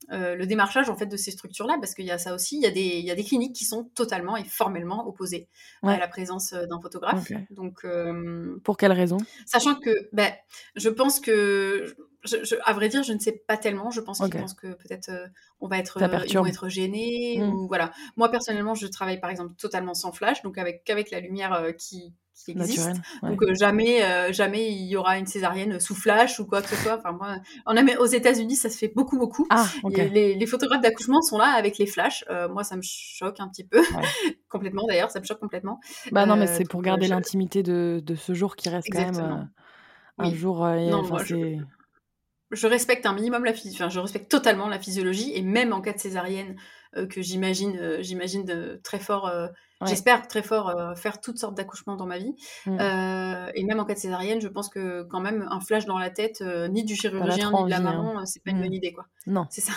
[0.09, 2.57] le démarchage en fait de ces structures-là, parce qu'il y a ça aussi.
[2.57, 5.47] Il y a des il y a des cliniques qui sont totalement et formellement opposées
[5.83, 7.31] à la présence d'un photographe.
[7.51, 7.85] Donc
[8.63, 9.17] pour quelle raison?
[9.45, 10.31] Sachant que ben
[10.75, 11.95] je pense que
[12.63, 13.91] à vrai dire, je ne sais pas tellement.
[13.91, 15.11] Je pense qu'ils pensent que peut-être
[15.59, 17.53] on va être, ils vont être gênés mmh.
[17.53, 17.91] ou voilà.
[18.17, 22.13] Moi personnellement, je travaille par exemple totalement sans flash, donc avec qu'avec la lumière qui
[22.35, 22.91] qui existe.
[23.23, 26.69] Donc euh, jamais, euh, jamais il y aura une césarienne sous flash ou quoi que
[26.69, 26.97] ce soit.
[26.97, 27.37] Enfin moi,
[27.99, 29.47] aux États-Unis, ça se fait beaucoup, beaucoup.
[29.49, 32.25] Ah, les, les, photographes d'accouchement sont là avec les flashs.
[32.29, 33.81] Euh, moi, ça me choque un petit peu,
[34.49, 35.79] complètement d'ailleurs, ça me choque complètement.
[36.11, 39.49] Bah non, mais c'est pour garder l'intimité de, de, ce jour qui reste quand même
[40.17, 40.65] un jour.
[40.65, 41.57] non, moi, je,
[42.51, 45.81] je, respecte un minimum la physiologie, enfin, je respecte totalement la physiologie et même en
[45.81, 46.55] cas de césarienne
[47.09, 49.29] que j'imagine, j'imagine de très fort
[49.83, 52.33] J'espère très fort euh, faire toutes sortes d'accouchements dans ma vie.
[52.65, 52.77] Mmh.
[52.79, 55.97] Euh, et même en cas de césarienne, je pense que quand même un flash dans
[55.97, 58.25] la tête, euh, ni du chirurgien ni de la maman, hein.
[58.25, 58.73] c'est pas une bonne mmh.
[58.73, 59.05] idée, quoi.
[59.27, 59.45] Non.
[59.49, 59.73] C'est ça.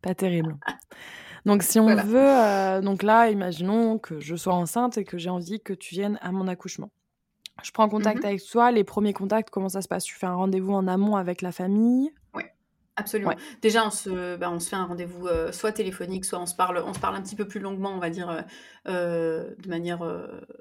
[0.00, 0.56] Pas terrible.
[1.44, 5.60] Donc si on veut, donc là, imaginons que je sois enceinte et que j'ai envie
[5.60, 6.92] que tu viennes à mon accouchement.
[7.62, 8.70] Je prends contact mmh avec toi.
[8.70, 10.04] Les premiers contacts, comment ça se passe?
[10.04, 12.12] Tu fais un rendez-vous en amont avec la famille?
[12.96, 13.34] Absolument.
[13.62, 16.54] Déjà, on se, bah, on se fait un rendez-vous euh, soit téléphonique, soit on se
[16.54, 18.42] parle, on se parle un petit peu plus longuement, on va dire, euh,
[18.88, 20.00] euh, de manière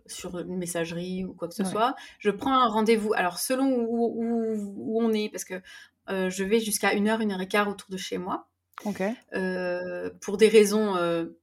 [0.05, 1.95] sur une messagerie ou quoi que ce soit.
[2.19, 5.61] Je prends un rendez-vous, alors selon où, où, on est, parce que
[6.07, 8.47] je vais jusqu'à une heure, une heure et quart autour de chez moi.
[8.85, 9.03] Ok.
[10.21, 10.95] pour des raisons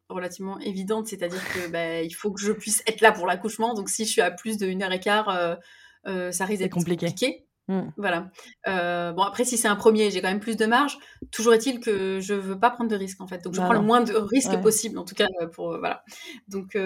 [0.08, 3.74] relativement évidentes, c'est-à-dire que bah, il faut que je puisse être là pour l'accouchement.
[3.74, 5.58] Donc si je suis à plus d'une heure et quart,
[6.04, 7.44] ça risque d'être compliqué.
[7.68, 7.90] Mmh.
[7.98, 8.30] Voilà.
[8.66, 10.98] Euh, bon, après, si c'est un premier, j'ai quand même plus de marge.
[11.30, 13.44] Toujours est-il que je veux pas prendre de risques, en fait.
[13.44, 16.02] Donc, je prends le moins de risques possible, en tout cas, euh, pour, euh, voilà.
[16.48, 16.76] Donc,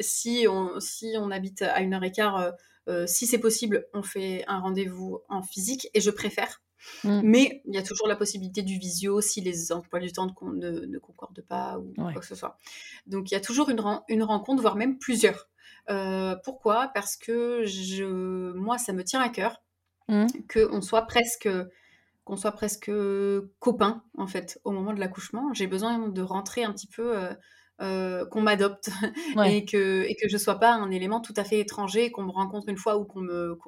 [0.00, 2.52] si, on, si on habite à une heure et quart,
[3.06, 6.60] si c'est possible, on fait un rendez-vous en physique et je préfère.
[7.04, 7.20] Mmh.
[7.24, 10.70] Mais il y a toujours la possibilité du visio si les emplois du temps ne,
[10.70, 12.58] ne concordent pas ou quoi que ce soit.
[13.06, 15.48] Donc, il y a toujours une, une rencontre, voire même plusieurs.
[16.44, 16.90] pourquoi?
[16.94, 19.62] Parce que je, moi, ça me tient à cœur
[20.08, 20.26] Mmh.
[20.52, 21.48] qu'on soit presque
[22.24, 22.90] qu'on soit presque
[23.58, 25.52] copains en fait au moment de l'accouchement.
[25.54, 27.34] J'ai besoin de rentrer un petit peu euh,
[27.82, 28.90] euh, qu'on m'adopte
[29.44, 32.30] et que et que je sois pas un élément tout à fait étranger, qu'on me
[32.30, 33.58] rencontre une fois ou qu'on me,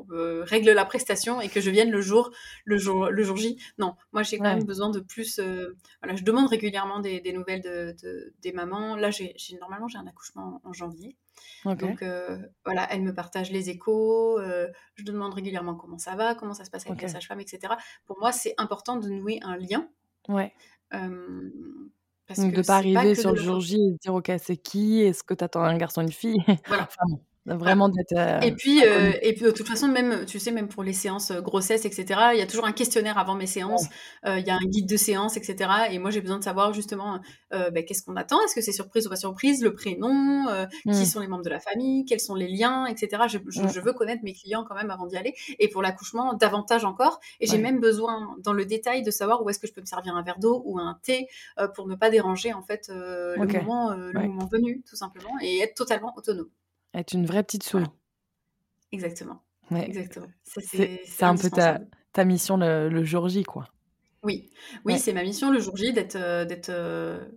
[0.42, 2.30] règle la prestation et que je vienne le jour
[2.64, 3.58] le jour le jour J.
[3.78, 5.40] Non, moi j'ai quand même besoin de plus.
[5.40, 8.94] Euh, voilà, je demande régulièrement des, nouvelles de, des mamans.
[8.94, 11.16] Là, j'ai normalement j'ai un accouchement en janvier.
[11.64, 14.38] Donc euh, voilà, elle me partage les échos,
[14.94, 17.74] je demande régulièrement comment ça va, comment ça se passe avec la sage-femme, etc.
[18.06, 19.88] Pour moi, c'est important de nouer un lien.
[20.28, 20.52] Ouais.
[22.28, 25.00] Parce Donc, de pas arriver sur le jour J et dire ok c'est qui?
[25.02, 26.38] Est-ce que tu attends un garçon une fille?
[26.66, 26.88] Voilà.
[27.46, 28.14] Vraiment d'être.
[28.16, 30.94] Euh, et puis, euh, et puis de toute façon, même, tu sais, même pour les
[30.94, 33.84] séances euh, grossesse, etc., il y a toujours un questionnaire avant mes séances.
[34.24, 35.70] il y a un guide de séance, etc.
[35.90, 38.40] Et moi, j'ai besoin de savoir justement bah, qu'est-ce qu'on attend?
[38.44, 39.62] Est-ce que c'est surprise ou pas surprise?
[39.62, 40.46] Le prénom,
[40.84, 41.04] qui mmh.
[41.04, 43.24] sont les membres de la famille, quels sont les liens, etc.
[43.28, 45.34] Je, je, veux connaître mes clients quand même avant d'y aller.
[45.58, 47.20] Et pour l'accouchement, davantage encore.
[47.40, 49.86] Et j'ai même besoin, dans le détail, de savoir où est-ce que je peux me
[49.86, 51.28] servir un verre d'eau ou un thé
[51.74, 55.74] pour ne pas déranger en fait le moment, le moment venu, tout simplement, et être
[55.74, 56.48] totalement autonome.
[56.94, 57.84] Être une vraie petite souris.
[58.92, 59.42] Exactement.
[59.72, 60.28] Exactement.
[60.44, 61.80] C'est un peu ta,
[62.12, 63.68] ta mission le, jour J, quoi.
[64.22, 64.50] Oui,
[64.86, 66.70] oui, c'est ma mission le jour J d'être, euh, d'être.
[66.70, 67.28] Euh,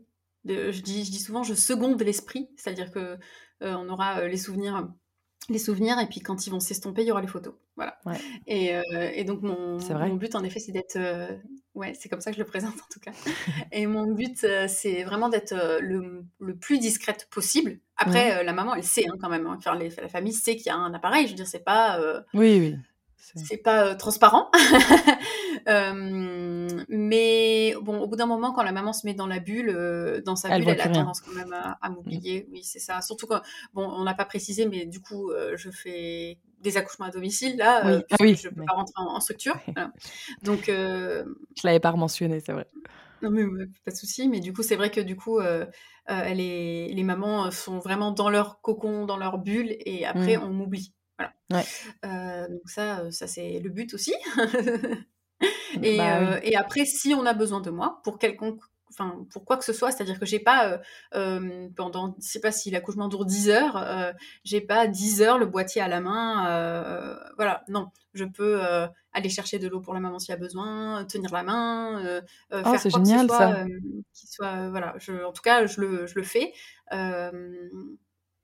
[0.45, 3.17] je dis, je dis souvent, je seconde l'esprit, c'est-à-dire que
[3.63, 4.87] euh, on aura les souvenirs,
[5.49, 7.99] les souvenirs, et puis quand ils vont s'estomper, il y aura les photos, voilà.
[8.45, 8.73] Et,
[9.13, 10.97] et, donc mon, mon, but, en effet, c'est d'être
[11.77, 13.11] Ouais, c'est comme ça que je le présente en tout cas.
[13.71, 17.79] Et mon but, euh, c'est vraiment d'être euh, le, le, plus discrète possible.
[17.97, 19.45] Après, euh, la maman, elle sait hein, quand même.
[19.45, 19.57] Hein.
[19.59, 21.25] Enfin, la famille sait qu'il y a un appareil.
[21.25, 22.01] Je veux dire, c'est pas.
[22.33, 22.75] oui, oui
[23.17, 24.49] c'est pas transparent.
[26.89, 30.35] mais bon, au bout d'un moment, quand la maman se met dans la bulle, dans
[30.35, 32.47] sa bulle, elle a tendance quand même à, m'oublier.
[32.51, 33.01] Oui, c'est ça.
[33.01, 33.41] Surtout quand,
[33.73, 37.83] bon, on n'a pas précisé, mais du coup, je fais des accouchements à domicile, là,
[37.85, 38.03] oui.
[38.19, 39.59] Oui, je ne peux pas rentrer en, structure.
[40.43, 41.23] Donc, je
[41.63, 42.67] l'avais pas mentionné, c'est vrai.
[43.21, 43.43] Non, mais
[43.83, 44.29] pas de souci.
[44.29, 46.93] Mais du coup, c'est vrai que du coup, elle est...
[46.93, 50.43] les mamans sont vraiment dans leur cocon, dans leur bulle, et après, mmh.
[50.43, 50.93] on m'oublie.
[51.17, 51.65] Voilà.
[52.05, 54.13] Euh, donc ça, ça c'est le but aussi.
[55.81, 59.43] et, bah euh, et, après, si on a besoin de moi pour quelconque enfin pour
[59.43, 60.79] quoi que ce soit, c'est-à-dire que j'ai pas
[61.13, 64.13] euh, pendant, je sais pas si l'accouchement dure 10 heures,
[64.45, 68.61] j'ai pas 10 heures le boîtier à la main, voilà, non, je peux
[69.11, 72.55] aller chercher de l'eau pour la maman s'il y a besoin, tenir la main, oh,
[72.55, 73.65] faire quoi génial, que ce soit, ça.
[74.13, 76.53] soit, voilà, je, en tout cas je le, je le fais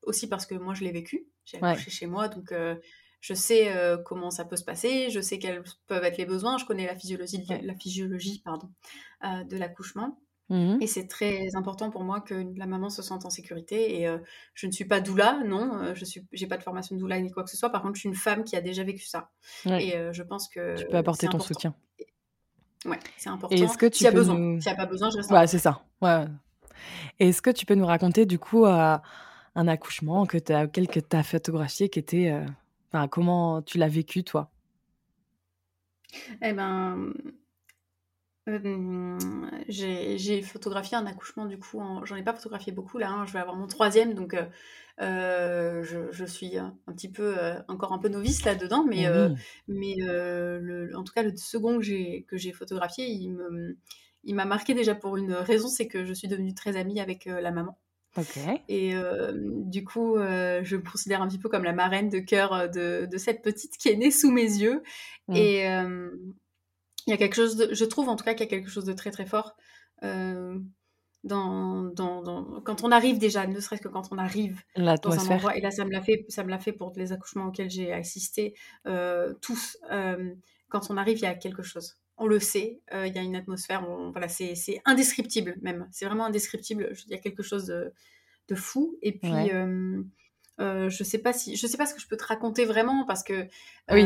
[0.06, 2.54] aussi parce que moi je l'ai vécu, j'ai accouché chez moi, donc
[3.22, 3.72] je sais
[4.06, 6.96] comment ça peut se passer, je sais quels peuvent être les besoins, je connais la
[6.96, 8.70] physiologie, la physiologie pardon,
[9.24, 10.20] de l'accouchement.
[10.50, 14.02] Mmh et c'est très important pour moi que la maman se sente en sécurité.
[14.02, 14.18] Et
[14.54, 17.32] je ne suis pas doula, non, je suis, j'ai pas de formation de doula ni
[17.32, 17.70] quoi que ce soit.
[17.70, 19.32] Par contre, je suis une femme qui a déjà vécu ça.
[19.66, 21.74] Et je pense que tu peux apporter ton soutien.
[22.86, 23.56] Ouais, c'est important.
[23.56, 24.36] Est-ce que tu S'il y a besoin.
[24.36, 25.32] S'il n'y a pas besoin, je reste.
[25.32, 25.82] Ouais, c'est ça.
[26.02, 26.26] Ouais.
[27.20, 28.66] Est-ce que tu peux nous raconter du coup
[29.56, 32.34] un accouchement que as, auquel tu as photographié qui était.
[32.92, 34.52] Enfin, comment tu l'as vécu toi?
[36.42, 37.14] Eh ben,
[39.68, 43.40] j'ai photographié un accouchement du coup, j'en ai pas photographié beaucoup là, hein, je vais
[43.40, 44.36] avoir mon troisième donc
[45.00, 47.36] je, suis un, petit peu
[47.68, 49.06] encore un peu novice là-dedans, mais,
[49.68, 49.96] mais
[50.94, 53.78] en tout cas le second que j'ai que j'ai photographié, il me
[54.26, 57.26] il m'a marqué déjà pour une raison, c'est que je suis devenue très amie avec
[57.26, 57.78] la maman.
[58.70, 58.94] Et
[59.66, 63.18] du coup, je me considère un petit peu comme la marraine de cœur de, de
[63.18, 64.84] cette petite qui est née sous mes yeux.
[65.28, 65.36] Mmh.
[65.36, 65.68] Et
[67.06, 68.70] il y a quelque chose de, je trouve en tout cas qu'il y a quelque
[68.70, 69.56] chose de très très fort
[70.04, 70.58] euh,
[71.24, 75.30] dans, dans, dans, quand on arrive déjà, ne serait-ce que quand on arrive dans un
[75.30, 77.70] endroit, et là ça me l'a fait, ça me l'a fait pour les accouchements auxquels
[77.70, 78.56] j'ai assisté,
[78.88, 80.34] euh, tous, euh,
[80.68, 81.96] quand on arrive, il y a quelque chose.
[82.24, 86.94] On le sait, il y a une atmosphère, voilà, c'est, indescriptible même, c'est vraiment indescriptible.
[87.06, 87.92] Il y a quelque chose de,
[88.48, 88.98] de fou.
[89.02, 89.50] Et puis,
[90.60, 93.24] je sais pas si, je sais pas ce que je peux te raconter vraiment parce
[93.24, 93.48] que.
[93.92, 94.06] Oui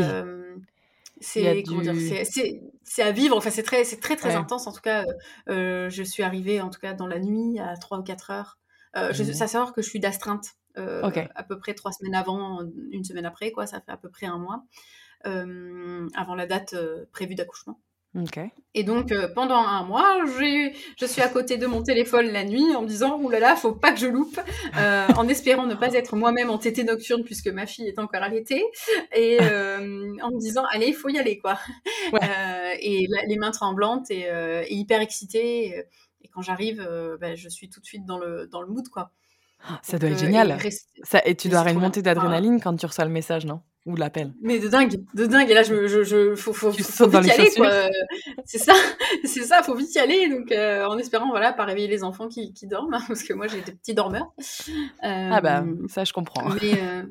[1.20, 1.64] c'est
[2.84, 3.38] c'est à vivre.
[3.38, 4.68] Enfin, c'est très, très très intense.
[4.68, 5.14] En tout cas, euh,
[5.50, 8.60] euh, je suis arrivée en tout cas dans la nuit à 3 ou 4 heures.
[8.96, 12.62] Euh, je, mmh ça savoir que je suis d'astreinte à peu près trois semaines avant,
[12.92, 13.66] une semaine après, quoi.
[13.66, 14.64] Ça fait à peu près un mois
[15.24, 16.76] avant la date
[17.12, 17.80] prévue d'accouchement.
[18.74, 22.76] Et donc, euh, pendant un mois, je suis à côté de mon téléphone la nuit
[22.76, 24.40] en me disant Ouh là là, faut pas que je loupe,
[24.78, 28.22] euh, en espérant ne pas être moi-même en tétée nocturne puisque ma fille est encore
[28.22, 28.64] allaitée,
[29.16, 31.60] et euh, en me disant Allez, il faut y aller, quoi.
[32.80, 34.28] et les mains tremblantes et,
[34.70, 35.86] hyper excitée.
[36.22, 36.88] Et, quand j'arrive,
[37.20, 39.12] ben, je suis tout de suite dans le, dans le mood, quoi.
[39.82, 40.60] Ça doit être génial.
[41.04, 43.62] Ça, et tu dois avoir une montée d'adrénaline quand tu reçois le message, non?
[43.88, 44.34] Ou l'appel.
[44.42, 45.50] Mais de dingue, de dingue.
[45.50, 47.70] Et là, je, je, je faut, faut, faut vite y aller, quoi.
[48.46, 48.74] C'est ça,
[49.24, 50.30] c'est ça, faut vite y aller.
[50.30, 53.34] Donc, euh, en espérant, voilà, pas réveiller les enfants qui, qui dorment, hein, parce que
[53.34, 54.32] moi, j'ai des petits dormeurs.
[55.02, 56.50] ah bah, euh, ça, je comprends.
[56.62, 57.04] Mais euh,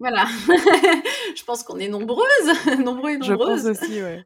[0.00, 0.24] voilà,
[1.36, 2.26] je pense qu'on est nombreuses,
[2.78, 3.62] nombreux et nombreuses.
[3.62, 4.24] Je pense aussi, ouais.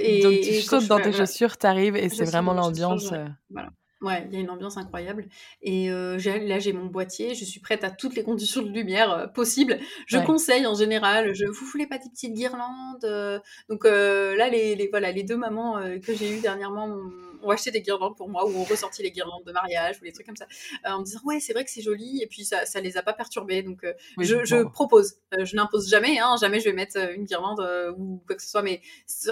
[0.00, 3.12] et, Donc, tu sautes dans tes chaussures, t'arrives, et c'est vraiment l'ambiance.
[3.50, 3.70] Voilà.
[4.04, 5.24] Ouais, il y a une ambiance incroyable.
[5.62, 9.10] Et euh, là, j'ai mon boîtier, je suis prête à toutes les conditions de lumière
[9.10, 9.78] euh, possibles.
[10.06, 13.04] Je conseille en général, je vous voulez pas des petites guirlandes.
[13.04, 13.38] Euh,
[13.70, 16.98] donc là, les, les, voilà, les deux mamans que j'ai eues dernièrement
[17.44, 20.12] ont acheté des guirlandes pour moi ou ont ressorti les guirlandes de mariage ou les
[20.12, 20.46] trucs comme ça
[20.86, 22.96] euh, en me disant ouais c'est vrai que c'est joli et puis ça ça les
[22.96, 23.62] a pas perturbés.
[23.62, 25.16] Donc euh, je, je propose.
[25.38, 27.60] Euh, je n'impose jamais hein, jamais je vais mettre une guirlande
[27.96, 28.80] ou quoi que ce soit mais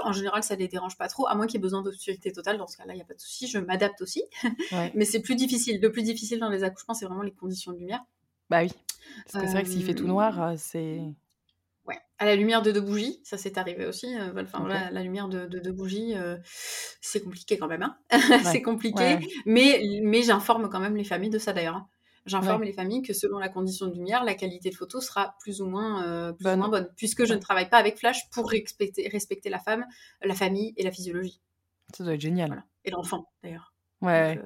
[0.03, 2.59] en général ça les dérange pas trop à moins qu'il y ait besoin d'obscurité totale.
[2.59, 4.23] Dans ce cas-là il y a pas de souci je m'adapte aussi.
[4.95, 7.79] Mais c'est plus difficile le plus difficile dans les accouchements c'est vraiment les conditions de
[7.79, 8.05] lumière.
[8.51, 8.71] Bah oui.
[9.25, 11.01] Parce que c'est vrai que s'il fait tout noir c'est
[12.23, 14.07] à la lumière de deux bougies, ça s'est arrivé aussi.
[14.17, 16.37] Euh, enfin, voilà, la lumière de, deux bougies, euh,
[17.01, 17.83] c'est compliqué quand même.
[17.83, 17.97] Hein
[18.45, 21.75] c'est compliqué, mais, mais j'informe quand même les familles de ça d'ailleurs.
[21.75, 21.89] Hein.
[22.25, 25.61] J'informe les familles que selon la condition de lumière, la qualité de photo sera plus
[25.61, 26.55] ou moins, euh, plus bonne.
[26.55, 29.85] Ou moins bonne, puisque je ne travaille pas avec flash pour respecter, respecter la femme,
[30.23, 31.41] la famille et la physiologie.
[31.93, 32.65] Ça doit être génial.
[32.85, 33.75] Et l'enfant d'ailleurs.
[34.01, 34.37] Ouais.
[34.37, 34.45] Donc,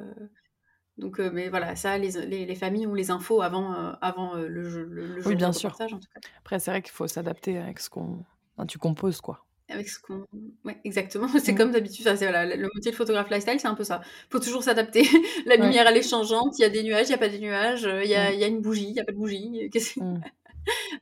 [1.02, 4.68] euh, mais voilà, ça, les, les, familles ont les infos avant, euh, avant euh, le,
[4.68, 5.70] jeu, le, oui, bien sûr.
[5.78, 6.20] en tout cas.
[6.38, 8.24] Après, c'est vrai qu'il faut s'adapter avec ce qu'on.
[8.66, 9.44] tu composes, quoi.
[9.68, 10.26] Avec ce qu'on.
[10.64, 11.28] Ouais, exactement.
[11.42, 11.56] C'est mm.
[11.56, 12.06] comme d'habitude.
[12.06, 14.00] Voilà, le métier de photographe lifestyle, c'est un peu ça.
[14.04, 15.02] Il faut toujours s'adapter.
[15.46, 16.58] La lumière, elle est changeante.
[16.58, 17.82] Il y a des nuages, il n'y a pas des nuages.
[17.82, 18.34] Il y, a, mm.
[18.34, 19.70] y a une bougie, il n'y a pas de bougie.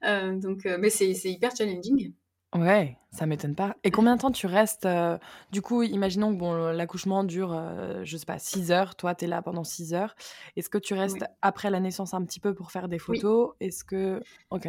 [0.02, 0.40] Mm.
[0.40, 2.12] donc, mais c'est hyper challenging.
[2.54, 3.76] Ouais, ça m'étonne pas.
[3.82, 5.18] Et combien de temps tu restes euh,
[5.50, 8.94] Du coup, imaginons que bon, l'accouchement dure, euh, je sais pas, 6 heures.
[8.94, 10.14] Toi, tu es là pendant 6 heures.
[10.56, 13.54] Est-ce que tu restes après la naissance un petit peu pour faire des photos?
[13.58, 14.20] Est-ce que.
[14.50, 14.68] Ok.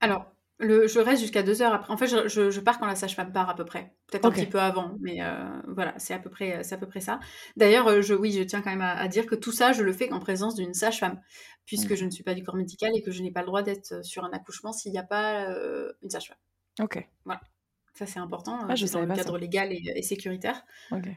[0.00, 1.92] Alors, le, je reste jusqu'à 2 heures après.
[1.92, 3.92] En fait, je, je, pars quand la sage-femme part à peu près.
[4.10, 5.34] Peut-être un petit peu avant, mais euh,
[5.68, 7.20] voilà, c'est à peu près, à peu près ça.
[7.58, 10.10] D'ailleurs, je, oui, je tiens quand même à, dire que tout ça, je le fais
[10.12, 11.20] en présence d'une sage-femme,
[11.66, 13.62] puisque je ne suis pas du corps médical et que je n'ai pas le droit
[13.62, 15.46] d'être sur un accouchement s'il n'y a pas
[16.02, 16.38] une sage-femme.
[16.80, 17.06] Ok.
[17.24, 17.40] Voilà.
[17.98, 18.60] Ça, c'est important.
[18.68, 20.64] Ah, je dans le cadre légal et, sécuritaire.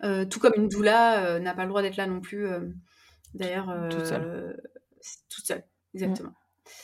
[0.03, 2.47] Euh, tout comme une doula euh, n'a pas le droit d'être là non plus.
[2.47, 2.61] Euh,
[3.35, 3.71] d'ailleurs.
[3.89, 4.59] toute seule.
[5.29, 6.33] toute seule, exactement.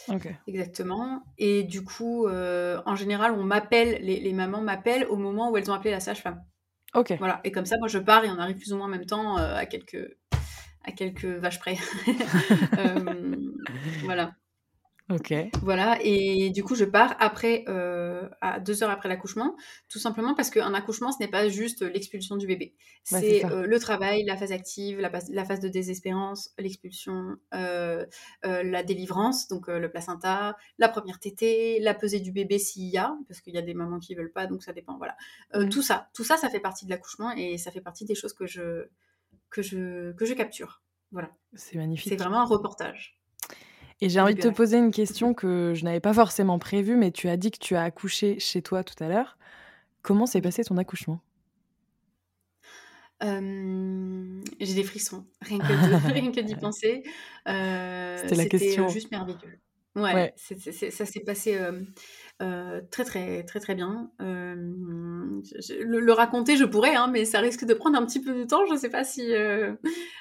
[0.07, 0.17] Mm.
[0.45, 1.23] Exactement.
[1.39, 5.71] Et du coup, en général, on m'appelle, les, les, mamans m'appellent au moment où elles
[5.71, 6.43] ont appelé la sage-femme.
[6.93, 7.15] Ok.
[7.17, 7.41] Voilà.
[7.43, 9.37] Et comme ça, moi, je pars et on arrive plus ou moins en même temps
[9.37, 10.15] à quelques
[10.83, 11.75] à quelques vaches près.
[14.03, 14.35] voilà.
[15.09, 15.33] Ok.
[15.61, 19.55] Voilà, et du coup, je pars après, euh, à deux heures après l'accouchement,
[19.87, 22.75] tout simplement parce qu'un accouchement, ce n'est pas juste l'expulsion du bébé.
[23.03, 28.05] c'est euh, le travail, la phase active, la, la phase de désespérance, l'expulsion, euh,
[28.43, 33.17] la délivrance, donc le placenta, la première tétée, la pesée du bébé s'il y a,
[33.29, 35.15] parce qu'il y a des mamans qui veulent pas, donc ça dépend, voilà.
[35.69, 38.33] Tout ça, tout ça, ça fait partie de l'accouchement et ça fait partie des choses
[38.33, 38.87] que je,
[39.49, 40.81] que je, que je capture.
[41.11, 41.29] Voilà.
[41.53, 42.09] C'est magnifique.
[42.09, 43.16] C'est vraiment un reportage.
[43.99, 47.11] Et j'ai envie de te poser une question que je n'avais pas forcément prévue, mais
[47.11, 49.37] tu as dit que tu as accouché chez toi tout à l'heure.
[50.03, 51.19] Comment s'est passé ton accouchement?
[53.23, 55.57] Euh, J'ai des frissons, rien
[56.31, 57.03] que, d'y penser.
[57.47, 58.87] Euh, c'était la question.
[58.89, 59.59] juste merveilleux.
[59.95, 64.11] Ouais, ça s'est passé euh, très très très très bien.
[64.19, 68.63] le, raconter, je pourrais, hein, mais ça risque de prendre un petit peu de temps.
[68.67, 69.33] Je ne sais pas si,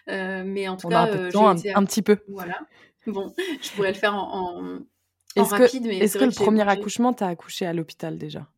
[0.06, 2.16] mais en tout cas, un, petit peu.
[2.28, 2.58] Voilà.
[3.06, 4.80] Bon, je pourrais le faire en,
[5.36, 8.48] en, rapide, mais est-ce que le premier accouchement, tu as accouché à l'hôpital déjà?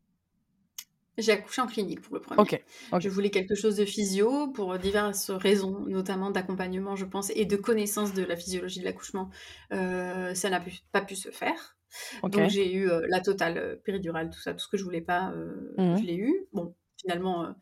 [1.17, 2.41] J'ai accouché en clinique pour le premier.
[2.41, 2.63] Ok.
[2.97, 7.57] Je voulais quelque chose de physio pour diverses raisons, notamment d'accompagnement, je pense, et de
[7.57, 9.29] connaissance de la physiologie de l'accouchement.
[9.73, 11.75] Euh, ça n'a pas pu se faire.
[12.23, 15.01] Donc j'ai eu euh, la totale euh, péridurale, tout ça, tout ce que je voulais
[15.01, 15.33] pas,
[15.77, 16.45] mmh je l'ai eu.
[16.53, 17.53] Bon, finalement,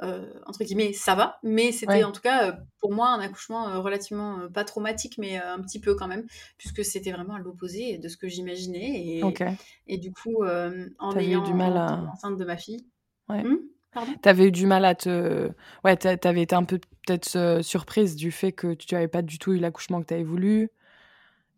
[0.00, 1.38] entre guillemets, ça va.
[1.42, 5.38] Mais c'était en tout cas, euh, pour moi, un accouchement euh, relativement pas traumatique, mais
[5.38, 6.26] un petit peu quand même,
[6.58, 9.00] puisque c'était vraiment à l'opposé de ce que j'imaginais.
[9.00, 9.22] Et,
[9.86, 12.02] et du coup, en ayant eu du mal à...
[12.12, 12.86] enceinte de ma fille.
[13.28, 13.42] Ouais.
[13.42, 13.58] Mmh
[14.20, 15.50] T'avais eu du mal à te.
[15.82, 19.54] Ouais, t'avais été un peu peut-être surprise du fait que tu n'avais pas du tout
[19.54, 20.68] eu l'accouchement que tu avais voulu.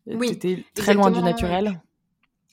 [0.06, 0.38] Oui.
[0.38, 1.80] T'étais très loin du naturel.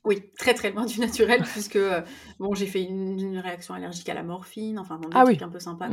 [0.05, 2.01] Oui, très très loin du naturel, puisque euh,
[2.39, 5.49] bon, j'ai fait une, réaction allergique à la morphine, enfin, bon, des ah trucs un
[5.49, 5.89] peu sympa.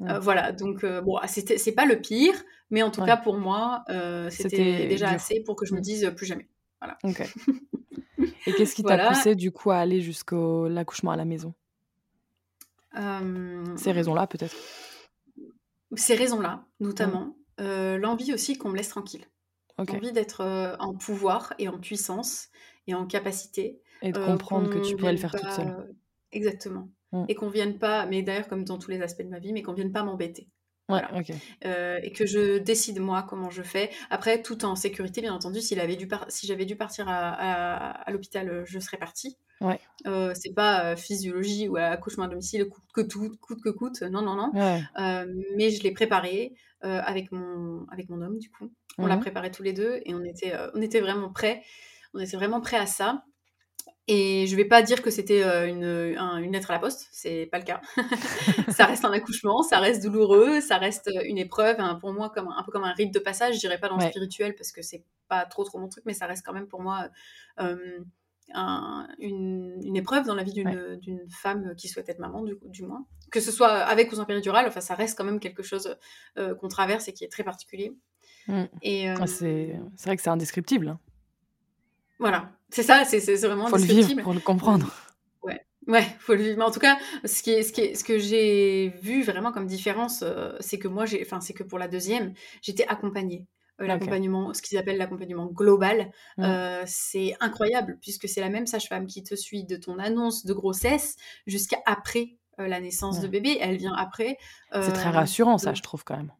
[0.00, 2.34] Euh, voilà, donc euh, bon, ah, c'est pas le pire,
[2.70, 3.84] mais en tout cas pour moi,
[4.30, 5.82] c'était déjà assez pour que je me mm.
[5.82, 6.48] dise plus jamais.
[6.80, 6.98] Voilà.
[8.46, 11.54] Et qu'est-ce qui t'a poussé du coup à aller jusqu'au l'accouchement à la maison?
[13.76, 14.54] Ces raisons-là, peut-être?
[15.94, 17.36] Ces raisons-là, notamment.
[17.58, 19.24] L'envie aussi qu'on me laisse tranquille.
[19.78, 22.50] L'envie d'être en pouvoir et en puissance
[22.86, 23.80] et en capacité.
[24.02, 25.94] Et de comprendre que tu pourrais le faire toute seule.
[26.32, 26.88] Exactement.
[27.12, 27.24] Mmh.
[27.28, 29.62] Et qu'on vienne pas, mais d'ailleurs comme dans tous les aspects de ma vie, mais
[29.62, 30.48] qu'on vienne pas m'embêter.
[30.88, 31.10] Voilà.
[31.64, 33.90] Euh, et que je décide moi comment je fais.
[34.10, 35.60] Après, tout en sécurité, bien entendu.
[35.60, 39.38] S'il avait dû si j'avais dû partir à, l'hôpital, euh, je serais partie.
[39.60, 39.80] Ouais.
[40.06, 44.02] Euh, c'est pas physiologie ou accouchement à domicile, coûte que tout, coûte que coûte.
[44.02, 44.52] Non, non, non.
[45.56, 48.70] mais je l'ai préparé avec mon avec mon homme du coup.
[48.98, 49.20] On l'a mmh.
[49.20, 51.62] préparé tous les deux et on était on était vraiment prêts.
[52.14, 53.24] On était vraiment prêt à ça.
[54.06, 55.84] Et je vais pas dire que c'était euh, une,
[56.44, 57.80] une lettre à la poste, c'est pas le cas.
[58.70, 62.28] ça reste un accouchement, ça reste douloureux, ça reste euh, une épreuve, hein, pour moi
[62.28, 63.54] comme un, peu comme un rite de passage.
[63.54, 66.12] Je dirais pas dans le spirituel parce que c'est pas trop trop mon truc, mais
[66.12, 67.08] ça reste quand même pour moi
[67.60, 68.04] euh,
[69.18, 73.06] une, épreuve dans la vie d'une femme qui souhaite être maman, du, du, moins.
[73.30, 75.96] Que ce soit avec ou sans péridurale, enfin ça reste quand même quelque chose
[76.36, 77.96] qu'on traverse et qui est très particulier.
[78.48, 78.64] Mmh.
[79.18, 80.88] Ah, c'est vrai que c'est indescriptible.
[80.88, 81.00] Hein.
[82.18, 84.92] Voilà, c'est ça, c'est vraiment faut le vivre pour le comprendre.
[85.42, 86.58] Ouais, ouais, faut le vivre.
[86.58, 89.52] Mais en tout cas, ce qui est, ce qui est, ce que j'ai vu vraiment
[89.52, 93.46] comme différence, euh, c'est que moi, j'ai, enfin, c'est que pour la deuxième, j'étais accompagnée.
[93.80, 96.44] Euh, l'accompagnement, ce qu'ils appellent l'accompagnement global, mmh.
[96.44, 100.52] euh, c'est incroyable puisque c'est la même sage-femme qui te suit de ton annonce de
[100.52, 101.16] grossesse
[101.48, 103.58] jusqu'à après la naissance de bébé.
[103.60, 104.38] Elle vient après.
[104.72, 106.30] c'est très rassurant, ça, je trouve quand même.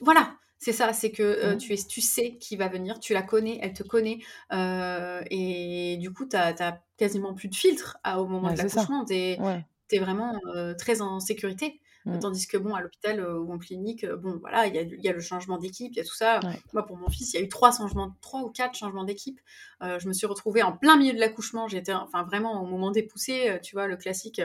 [0.00, 1.58] Voilà, c'est ça, c'est que euh, mmh.
[1.58, 4.18] tu, es, tu sais qui va venir, tu la connais, elle te connaît,
[4.52, 9.06] euh, et du coup, tu n'as quasiment plus de filtre au moment de l'accouchement.
[9.06, 11.80] Tu es, vraiment euh, très en sécurité.
[12.04, 12.18] Mmh.
[12.20, 15.58] Tandis que, bon, à l'hôpital ou en clinique, bon, voilà, il y a, le changement
[15.58, 16.40] d'équipe, il y a tout ça.
[16.74, 19.40] Moi, pour mon fils, il y a eu trois changements, trois ou quatre changements d'équipe.
[19.80, 21.68] je me suis retrouvée en plein milieu de l'accouchement.
[21.68, 24.42] J'étais, enfin, vraiment au moment des poussées, tu vois, le classique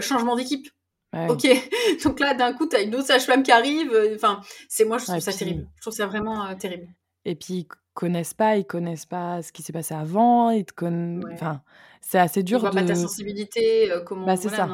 [0.00, 0.68] changement d'équipe.
[1.28, 1.46] Ok,
[2.04, 3.92] donc là d'un coup tu as une autre sage-femme qui arrive.
[3.92, 5.66] Euh, enfin, c'est moi je trouve ça terrible.
[5.76, 6.88] Je trouve ça vraiment euh, terrible.
[7.24, 10.50] Et puis ils connaissent pas, ils connaissent pas ce qui s'est passé avant.
[10.50, 11.24] Ils te connaissent.
[11.32, 11.62] Enfin,
[12.00, 12.68] c'est assez dur de.
[12.68, 14.26] Pas ta sensibilité, euh, comment.
[14.26, 14.68] Bah, c'est ça.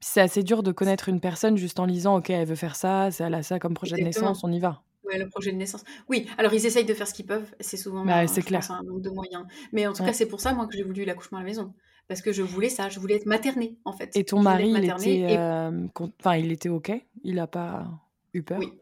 [0.00, 2.16] C'est assez dur de connaître une personne juste en lisant.
[2.16, 4.82] Ok, elle veut faire ça, elle a ça comme projet de naissance, on y va.
[5.04, 5.84] Ouais, le projet de naissance.
[6.08, 7.48] Oui, alors ils essayent de faire ce qu'ils peuvent.
[7.60, 8.68] C'est souvent bah, c'est clair.
[8.70, 9.44] un manque de moyens.
[9.72, 11.72] Mais en tout cas, c'est pour ça moi que j'ai voulu l'accouchement à la maison
[12.08, 14.16] parce que je voulais ça, je voulais être maternée en fait.
[14.16, 15.86] Et ton mari, il était, euh,
[16.20, 16.92] enfin, il était ok,
[17.24, 17.86] il n'a pas
[18.32, 18.58] eu peur?
[18.58, 18.72] Oui.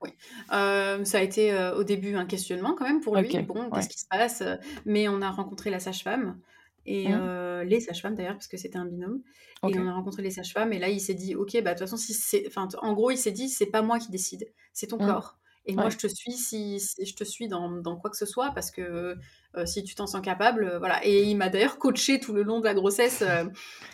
[0.00, 0.10] Oui.
[0.52, 3.36] Euh, ça a été euh, au début un questionnement quand même pour lui.
[3.42, 4.44] Bon, qu'est-ce qui se passe?
[4.84, 6.38] Mais on a rencontré la sage-femme
[6.86, 7.62] et mmh.
[7.62, 9.22] les sages-femmes d'ailleurs parce que c'était un binôme.
[9.68, 11.80] Et on a rencontré les sages-femmes et là il s'est dit ok bah de toute
[11.80, 14.86] façon si c'est, enfin en gros il s'est dit c'est pas moi qui décide, c'est
[14.86, 15.06] ton mmh.
[15.06, 15.38] corps.
[15.68, 18.52] Et moi, je te suis si, je te suis dans, dans, quoi que ce soit
[18.52, 19.14] parce que
[19.56, 21.04] euh, si tu t'en sens capable, euh, voilà.
[21.06, 23.22] Et il m'a d'ailleurs coaché tout le long de la grossesse.
[23.26, 23.44] Euh,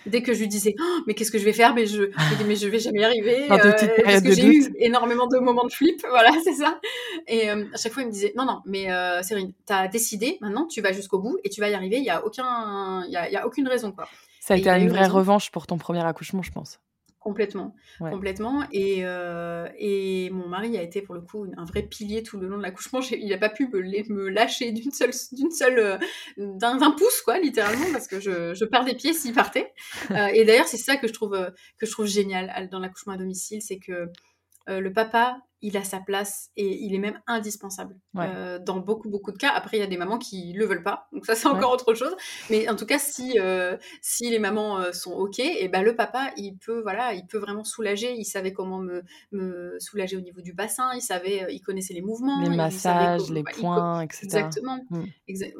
[0.04, 1.74] dès que je lui disais, oh, mais qu'est-ce que je vais faire?
[1.74, 3.46] Mais je, je mais je vais jamais y arriver.
[3.48, 6.80] parce que j'ai eu énormément de moments de flip, voilà, c'est ça.
[7.28, 8.88] Et à chaque fois, il me disait, non, non, mais
[9.22, 11.98] Cyrine, t'as décidé, maintenant, tu vas jusqu'au bout et tu vas y arriver.
[11.98, 14.08] Il y a aucun, il y a, y a, aucune raison, quoi.
[14.40, 16.80] Ça a été une vraie revanche pour ton premier accouchement, je pense.
[17.24, 18.64] Complètement, complètement.
[18.70, 22.48] Et, euh, et mon mari a été pour le coup un vrai pilier tout le
[22.48, 23.00] long de l'accouchement.
[23.00, 23.80] Il n'a pas pu me,
[24.12, 25.98] me lâcher d'une seule, d'une seule, euh,
[26.36, 29.72] d'un pouce quoi, littéralement, parce que je, je perds des pieds s'il partait.
[30.10, 31.32] Euh, et d'ailleurs, c'est ça que je trouve
[31.78, 34.10] que je trouve génial dans l'accouchement à domicile, c'est que
[34.68, 39.32] le papa il a sa place et il est même indispensable euh, dans beaucoup beaucoup
[39.32, 39.50] de cas.
[39.54, 41.94] Après, il y a des mamans qui le veulent pas, donc ça c'est encore autre
[41.94, 42.14] chose.
[42.50, 45.82] Mais en tout cas, si euh, si les mamans euh, sont ok, et eh ben
[45.82, 48.12] le papa il peut voilà, il peut vraiment soulager.
[48.12, 49.02] Il savait comment me,
[49.32, 53.42] me soulager au niveau du bassin, il savait, il connaissait les mouvements, les massages, les
[53.42, 54.24] points, etc.
[54.24, 54.78] Exactement.
[54.90, 55.04] Mm.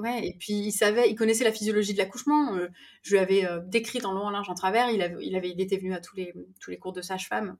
[0.01, 0.27] ouais.
[0.27, 2.59] Et puis il savait, il connaissait la physiologie de l'accouchement.
[3.01, 4.91] je lui avais décrit en long, en large, en travers.
[4.91, 7.57] Il avait, il avait, il était venu à tous les tous les cours de sage-femme.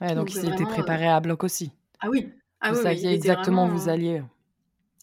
[0.00, 1.72] Ouais, donc, il était préparé à bloc aussi.
[2.00, 2.30] Ah oui.
[2.60, 4.22] Ah vous saviez exactement où vous alliez.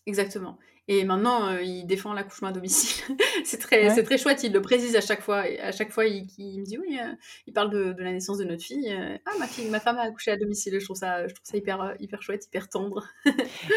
[0.05, 0.57] Exactement.
[0.87, 3.17] Et maintenant, euh, il défend l'accouchement à domicile.
[3.43, 4.43] c'est très, c'est très chouette.
[4.43, 5.49] Il le précise à chaque fois.
[5.49, 6.99] Et à chaque fois, il, me dit oui.
[7.01, 7.13] Euh,
[7.47, 8.91] il parle de, la naissance de notre fille.
[8.91, 10.79] Euh, ah, ma fille, ma femme a accouché à domicile.
[10.79, 13.07] Je trouve ça, je trouve ça hyper, hyper chouette, hyper tendre.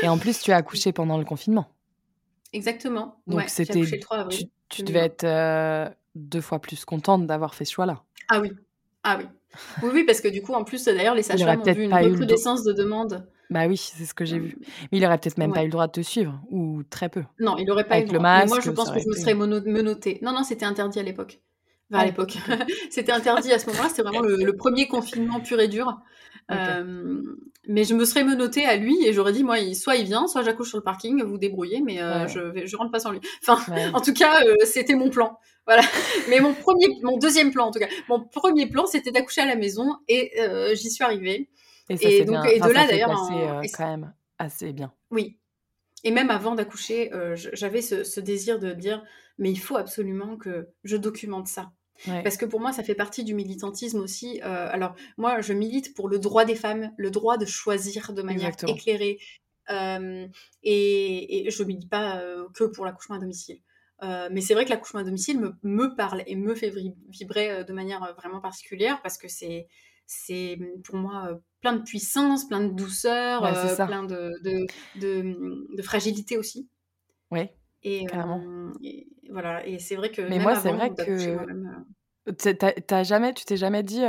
[0.03, 1.71] et en plus, tu as accouché pendant le confinement.
[2.53, 3.23] Exactement.
[3.27, 3.81] Donc c'était.
[4.29, 8.05] Tu, tu devais être deux fois plus contente d'avoir fait ce choix-là.
[8.29, 8.53] Ah oui.
[9.03, 9.25] Ah oui.
[9.83, 12.65] Oui, oui, parce que du coup, en plus, d'ailleurs, les sages-femmes ont vu une recrudescence
[12.65, 13.27] de demandes.
[13.51, 14.59] Bah oui, c'est ce que j'ai vu.
[14.93, 17.25] Mais il aurait peut-être même pas eu le droit de te suivre, ou très peu.
[17.41, 18.21] Non, il aurait pas eu le droit.
[18.21, 20.19] Masque, moi, je pense que je me serais menotée.
[20.23, 21.41] Non, non, c'était interdit à l'époque.
[21.93, 22.37] À l'époque.
[22.91, 23.89] c'était interdit à ce moment-là.
[23.89, 26.01] C'était vraiment le, premier confinement pur et dur.
[26.51, 27.23] Euh,
[27.67, 30.43] mais je me serais menottée à lui et j'aurais dit, moi, soit il vient, soit
[30.43, 33.21] j'accouche sur le parking, vous débrouillez, mais euh, je, vais, je rentre pas sans lui.
[33.43, 33.59] Enfin,
[33.93, 35.39] en tout cas, euh, c'était mon plan.
[35.67, 35.83] Voilà.
[36.31, 39.47] Mais mon premier, mon deuxième plan, en tout cas, mon premier plan, c'était d'accoucher à
[39.47, 40.33] la maison et
[40.75, 41.51] j'y suis arrivée.
[41.91, 43.63] Et, donc, et de là, d'ailleurs.
[43.75, 44.93] quand même assez bien.
[45.11, 45.39] Oui.
[46.05, 49.03] Et même avant d'accoucher, j'avais ce, ce, désir de dire,
[49.37, 51.71] mais il faut absolument que je documente ça.
[52.07, 54.41] Parce que pour moi, ça fait partie du militantisme aussi.
[54.45, 58.23] Euh, alors, moi, je milite pour le droit des femmes, le droit de choisir de
[58.23, 59.19] manière éclairée.
[59.71, 60.27] Euh,
[60.63, 63.61] et, et, je ne milite pas euh, que pour l'accouchement à domicile.
[64.03, 66.73] mais c'est vrai que l'accouchement à domicile me, me, parle et me fait
[67.11, 69.67] vibrer de manière vraiment particulière parce que c'est,
[70.07, 73.41] c'est pour moi plein de puissance, plein de douceur,
[73.87, 74.67] plein de, de,
[75.01, 76.69] de, de, fragilité aussi.
[77.31, 77.51] Oui.
[77.83, 78.07] Et,
[79.31, 80.23] voilà, et c'est vrai que.
[80.23, 81.39] Mais moi, c'est vrai que.
[82.87, 84.05] T'as jamais, tu t'es jamais dit.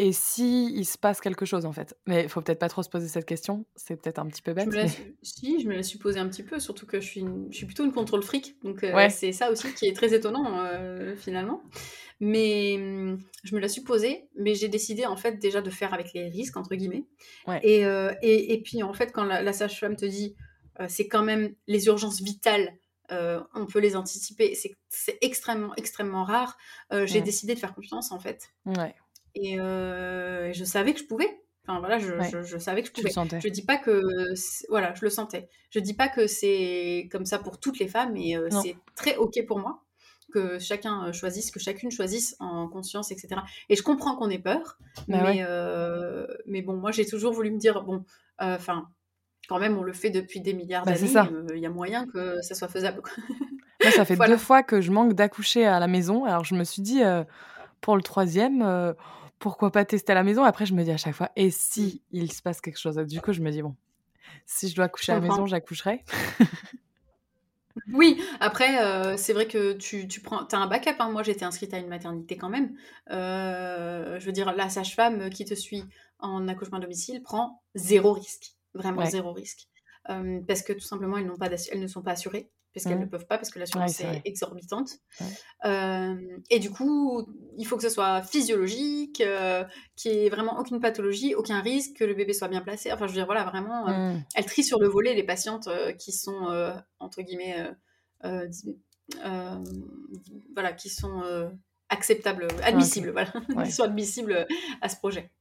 [0.00, 1.96] Et si il se passe quelque chose en fait?
[2.06, 4.52] Mais il faut peut-être pas trop se poser cette question, c'est peut-être un petit peu
[4.52, 4.68] bête.
[5.22, 7.66] Si, je me la suis posée un petit peu, surtout que je suis, je suis
[7.66, 10.64] plutôt une contrôle fric, donc c'est ça aussi qui est très étonnant
[11.16, 11.62] finalement.
[12.20, 12.76] Mais
[13.42, 16.28] je me la suis posée, mais j'ai décidé en fait déjà de faire avec les
[16.28, 17.04] risques entre guillemets.
[17.64, 17.80] Et,
[18.22, 20.36] et, et, puis en fait quand la sage-femme te dit
[20.88, 22.72] c'est quand même les urgences vitales.
[23.10, 24.54] Euh, on peut les anticiper.
[24.88, 26.56] C'est extrêmement, extrêmement rare.
[26.92, 28.50] Euh, j'ai décidé de faire confiance, en fait.
[29.34, 31.42] Et je savais que je pouvais.
[31.66, 33.10] Enfin voilà, je, savais que je pouvais.
[33.40, 34.02] Je dis pas que
[34.68, 35.48] voilà, je le sentais.
[35.70, 39.44] Je dis pas que c'est comme ça pour toutes les femmes, mais c'est très ok
[39.46, 39.84] pour moi
[40.30, 43.40] que chacun choisisse, que chacune choisisse en conscience, etc.
[43.70, 45.44] Et je comprends qu'on ait peur, bah mais
[46.46, 48.04] mais bon, moi j'ai toujours voulu me dire bon,
[48.38, 48.88] enfin
[49.48, 51.16] quand même, on le fait depuis des milliards bah, d'années.
[51.16, 53.02] Euh, il y a moyen que ça soit faisable.
[53.82, 56.26] Moi, ça fait deux fois que je manque d'accoucher à la maison.
[56.26, 57.24] Alors, je me suis dit, euh,
[57.80, 58.92] pour le troisième, euh,
[59.38, 60.44] pourquoi pas tester à la maison?
[60.44, 62.16] Après, je me dis à chaque fois, et si mm.
[62.16, 62.96] il se passe quelque chose?
[62.96, 63.74] Du coup, je me dis, bon,
[64.44, 66.04] si je dois accoucher à la maison, j'accoucherai.
[67.94, 70.96] oui, après, c'est vrai que tu, tu prends, as un backup.
[70.98, 71.10] Hein.
[71.10, 72.74] Moi, j'étais inscrite à une maternité quand même.
[73.08, 75.84] je veux dire, la sage-femme qui te suit
[76.18, 78.57] en accouchement à domicile prend zéro risque.
[78.82, 79.68] Vraiment zéro risque.
[80.06, 83.10] parce que tout simplement, elles, pas elles ne sont pas assurées, parce qu'elles ne mmh.
[83.10, 84.90] peuvent pas, parce que l'assurance est, exorbitante.
[85.64, 87.26] et du coup,
[87.56, 89.64] il faut que ce soit physiologique, euh,
[89.96, 92.92] qu'il n'y ait vraiment aucune pathologie, aucun risque, que le bébé soit bien placé.
[92.92, 94.24] Enfin, je veux dire, voilà, vraiment, mmh.
[94.34, 97.66] elles trient sur le volet les patientes euh, qui sont, euh, entre guillemets,
[100.54, 101.50] voilà, qui sont
[101.88, 103.32] acceptables, admissibles, voilà,
[103.64, 104.46] qui sont admissibles
[104.80, 105.32] à ce projet.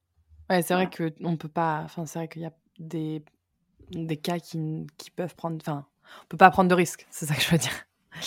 [0.50, 1.82] Ouais, c'est vrai qu'on peut pas.
[1.84, 3.24] Enfin, c'est vrai qu'il y a des,
[3.92, 5.58] des cas qui, qui peuvent prendre.
[5.62, 5.86] Enfin,
[6.24, 7.86] on peut pas prendre de risques, c'est ça que je veux dire.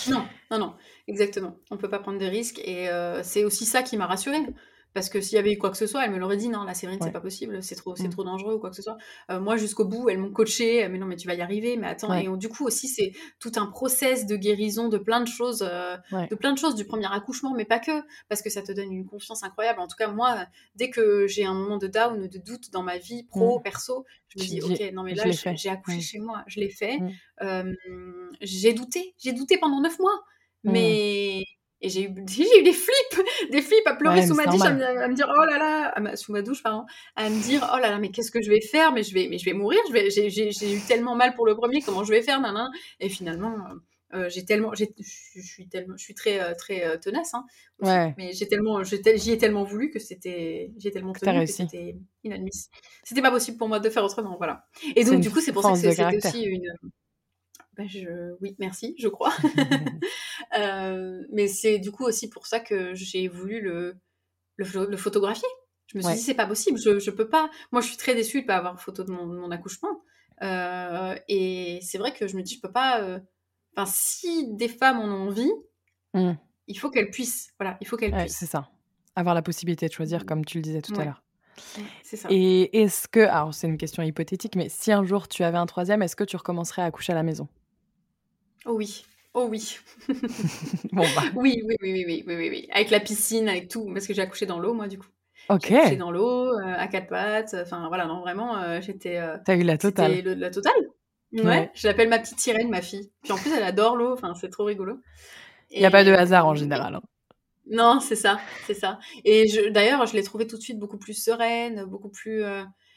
[0.08, 0.74] Non, non, non,
[1.08, 1.56] exactement.
[1.70, 4.38] On peut pas prendre de risques et euh, c'est aussi ça qui m'a rassurée.
[4.92, 6.64] Parce que s'il y avait eu quoi que ce soit, elle me l'aurait dit non,
[6.64, 8.10] la Séverine, c'est pas possible, c'est trop, c'est mmh.
[8.10, 8.96] trop dangereux ou quoi que ce soit.
[9.30, 11.86] Euh, moi, jusqu'au bout, elles m'ont coaché, mais non, mais tu vas y arriver, mais
[11.86, 12.12] attends.
[12.14, 15.96] Et du coup aussi, c'est tout un process de guérison de plein de choses, euh,
[16.12, 18.92] de plein de choses du premier accouchement, mais pas que, parce que ça te donne
[18.92, 19.80] une confiance incroyable.
[19.80, 22.98] En tout cas, moi, dès que j'ai un moment de down de doute dans ma
[22.98, 23.62] vie pro, mmh.
[23.62, 26.98] perso, je me dis ok, non mais là, j'ai accouché chez moi, je l'ai fait.
[27.40, 27.72] Mmh.
[28.40, 30.24] j'ai douté, j'ai douté pendant neuf mois,
[30.64, 31.44] mais
[31.80, 35.14] et j'ai eu, eu des flips, des flips à pleurer sous ma douche, à me,
[35.14, 36.84] dire oh là là, sous ma douche pardon,
[37.16, 39.28] à me dire oh là là, mais qu'est-ce que je vais faire, mais je vais,
[39.30, 42.10] mais je vais mourir, je vais, j'ai eu tellement mal pour le premier, comment je
[42.10, 42.70] vais faire, nan,
[43.00, 43.56] Et finalement,
[44.12, 44.86] euh, j'ai tellement, je
[45.40, 47.44] suis tellement, je suis très euh, très euh, tenace, hein,
[47.80, 48.12] ouais.
[48.18, 52.74] mais j'ai tellement, j'y ai tellement voulu que c'était, j'ai tellement tenu que c'était inadmissible.
[53.04, 54.64] C'était pas possible pour moi de faire autrement, voilà.
[54.96, 56.72] Et donc du coup, c'est pour ça que c'était aussi une
[57.84, 59.32] bah, oui, merci, je crois.
[60.58, 63.94] Euh, mais c'est du coup aussi pour ça que j'ai voulu le,
[64.56, 65.46] le, photographier.
[65.86, 67.48] Je me suis dit, c'est pas possible, je, je peux pas.
[67.70, 70.02] Moi, je suis très déçue de pas avoir photo de mon, accouchement.
[70.42, 73.00] Euh, et c'est vrai que je me dis, je peux pas.
[73.00, 73.20] Euh,
[73.76, 75.52] enfin, si des femmes en ont envie,
[76.14, 76.32] mmh.
[76.66, 77.52] il faut qu'elles puissent.
[77.60, 78.36] Voilà, il faut qu'elles puissent.
[78.36, 78.70] C'est ça.
[79.14, 81.22] Avoir la possibilité de choisir, comme tu le disais tout à l'heure.
[82.02, 82.28] C'est ça.
[82.30, 85.66] Et est-ce que, alors c'est une question hypothétique, mais si un jour tu avais un
[85.66, 87.48] troisième, est-ce que tu recommencerais à accoucher à la maison?
[88.66, 89.04] Oh oui.
[89.32, 89.78] Oh oui.
[90.92, 91.22] bon, bah.
[91.36, 93.88] Oui, oui, oui, oui, oui, oui, oui, Avec la piscine, avec tout.
[93.92, 95.06] Parce que j'ai accouché dans l'eau, moi, du coup.
[95.48, 95.66] Ok.
[95.68, 97.54] J'ai accouché dans l'eau, euh, à quatre pattes.
[97.54, 99.18] Enfin, voilà, non, vraiment, euh, j'étais.
[99.18, 100.20] Euh, T'as eu la totale.
[100.24, 100.72] la totale.
[101.32, 101.70] Ouais.
[101.74, 103.12] Je l'appelle ma petite sirène, ma fille.
[103.22, 104.12] Puis en plus, elle adore l'eau.
[104.12, 104.98] Enfin, c'est trop rigolo.
[105.70, 106.96] Il n'y a pas de hasard en général.
[106.96, 107.02] Hein.
[107.70, 108.98] Non, c'est ça, c'est ça.
[109.24, 112.42] Et d'ailleurs, je l'ai trouvée tout de suite beaucoup plus sereine, beaucoup plus.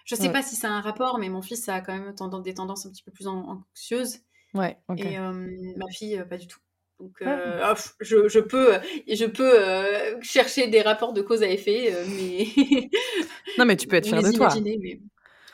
[0.06, 2.56] Je sais pas si c'est un rapport, mais mon fils a quand même tendance, des
[2.56, 4.22] tendances un petit peu plus anxieuses.
[4.54, 6.60] Ouais, Et ma fille, pas du tout.
[7.00, 8.74] Donc, euh, je, je, peux,
[9.08, 12.46] je peux chercher des rapports de cause à effet, mais.
[13.58, 14.50] non, mais tu peux être fier de toi.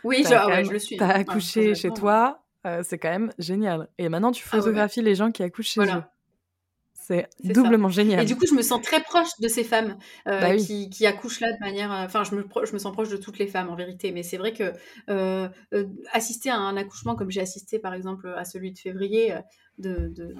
[0.03, 0.97] Oui, je le suis.
[0.97, 2.43] T'as accouché chez toi,
[2.83, 3.87] c'est quand même génial.
[3.97, 6.03] Et maintenant, tu ah photographies les gens qui accouchent chez eux.
[7.09, 8.21] C'est doublement génial.
[8.21, 9.97] Et du coup, je me sens très proche de ces femmes
[10.27, 11.91] euh, bah qui, qui, accouchent là de manière.
[11.91, 14.11] Euh, enfin, je me, je me sens proche de toutes les femmes en vérité.
[14.11, 14.73] Mais c'est vrai que
[15.09, 15.49] euh,
[16.11, 19.33] assister à un accouchement comme j'ai assisté par exemple à celui de février
[19.79, 20.35] de, de,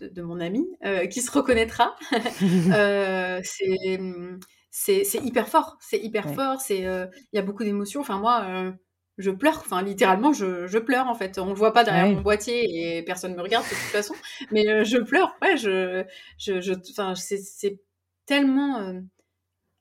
[0.00, 0.66] de, de mon ami,
[1.10, 1.96] qui se reconnaîtra,
[4.70, 5.78] c'est hyper fort.
[5.80, 6.58] C'est hyper fort.
[6.68, 8.02] Il y a beaucoup d'émotions.
[8.02, 8.74] Enfin, moi
[9.20, 11.38] je pleure, enfin littéralement je, je, pleure en fait.
[11.38, 14.14] On le voit pas derrière mon boîtier et personne me regarde de toute façon,
[14.50, 15.36] mais euh, je pleure.
[15.42, 16.04] Ouais, je,
[16.38, 17.80] je, c'est
[18.26, 19.00] tellement euh,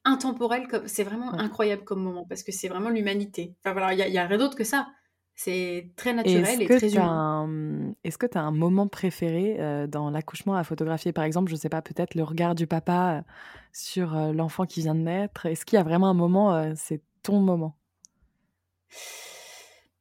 [0.05, 3.55] intemporel comme, c'est vraiment incroyable comme moment parce que c'est vraiment l'humanité.
[3.59, 4.87] Enfin voilà, il y, a rien d'autre que ça.
[5.35, 7.93] C'est très naturel et très humain.
[8.03, 11.13] Est-ce que tu as un moment préféré euh, dans l'accouchement à photographier?
[11.13, 13.23] Par exemple, je sais pas, peut-être le regard du papa
[13.71, 15.45] sur l'enfant qui vient de naître.
[15.45, 17.77] Est-ce qu'il y a vraiment un moment, c'est ton moment?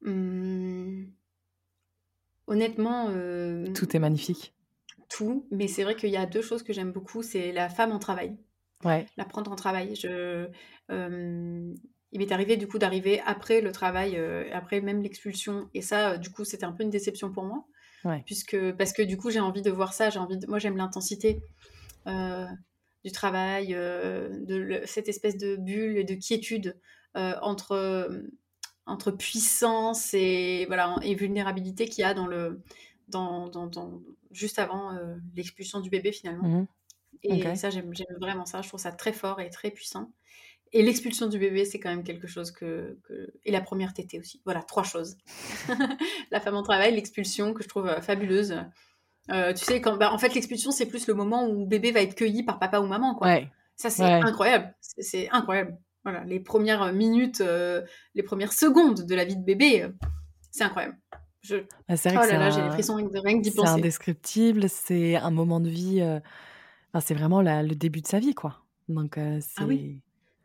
[0.03, 1.05] Mmh.
[2.47, 3.07] Honnêtement,
[3.75, 4.55] Tout est magnifique.
[5.11, 7.93] tout, mais c'est vrai qu'il y a deux choses que j'aime beaucoup, c'est la femme
[7.93, 8.37] en travail,
[8.85, 9.07] Ouais.
[9.17, 9.95] la prendre en travail.
[9.97, 10.49] Je,
[10.91, 14.17] il m'est arrivé du coup d'arriver après le travail,
[14.53, 17.67] après même l'expulsion, et ça, du coup, c'était un peu une déception pour moi,
[18.25, 20.77] puisque parce que du coup, j'ai envie de voir ça, j'ai envie de, moi, j'aime
[20.79, 21.43] l'intensité
[22.07, 26.79] du travail, de cette espèce de bulle et de quiétude
[27.15, 28.09] entre
[28.89, 32.61] entre puissance et voilà et vulnérabilité qu'il y a dans le
[33.09, 36.49] dans, dans, juste avant euh, l'expulsion du bébé finalement.
[36.49, 36.67] Mmh
[37.25, 40.13] et ça j'aime vraiment ça, je trouve ça très fort et très puissant.
[40.73, 42.99] Et l'expulsion du bébé, c'est quand même quelque chose que,
[43.45, 44.43] Et la première tétée aussi.
[44.45, 45.17] Voilà, trois choses.
[46.31, 48.55] la femme en travail, l'expulsion, que je trouve euh, fabuleuse.
[49.31, 49.97] Euh, tu sais, quand...
[49.97, 52.81] Bah, en fait, l'expulsion, c'est plus le moment où bébé va être cueilli par papa
[52.81, 53.15] ou maman.
[53.15, 53.41] Quoi.
[53.77, 54.75] Ça, c'est incroyable.
[54.81, 55.79] C'est incroyable.
[56.05, 57.83] Voilà, les premières minutes, euh,
[58.15, 59.89] les premières secondes de la vie de bébé, euh,
[60.51, 60.97] c'est incroyable.
[61.41, 61.57] Je...
[61.89, 63.69] Bah, c'est vrai oh là là, j'ai les frissons rien que d'y penser.
[63.69, 66.01] C'est indescriptible, c'est un moment de vie.
[66.01, 66.21] Euh,
[66.93, 68.63] enfin, c'est vraiment le début de sa vie, quoi.
[68.89, 70.01] Donc, ah oui.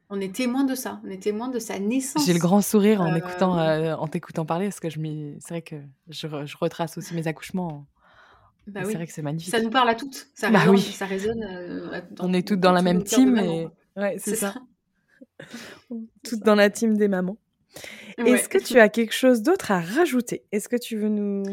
[0.10, 2.26] On est témoin de ça, on est témoin de sa naissance.
[2.26, 5.00] J'ai le grand sourire en écoutant, en t'écoutant parler, parce que je
[5.40, 5.78] c'est vrai que
[6.10, 7.88] je, je, retrace aussi mes accouchements.
[8.68, 8.92] Bah oui.
[8.92, 9.52] C'est vrai que c'est magnifique.
[9.52, 10.82] Ça nous parle à toutes, ça, bah résonne, oui.
[10.82, 12.04] ça résonne.
[12.20, 13.68] on est toutes dans, la même team, et...
[13.96, 14.54] ouais, c'est ça.
[14.54, 14.62] ça.
[16.24, 17.38] Toutes dans la team des mamans.
[18.18, 20.44] Est-ce que tu as quelque chose d'autre à rajouter?
[20.52, 21.44] Est-ce que tu veux nous...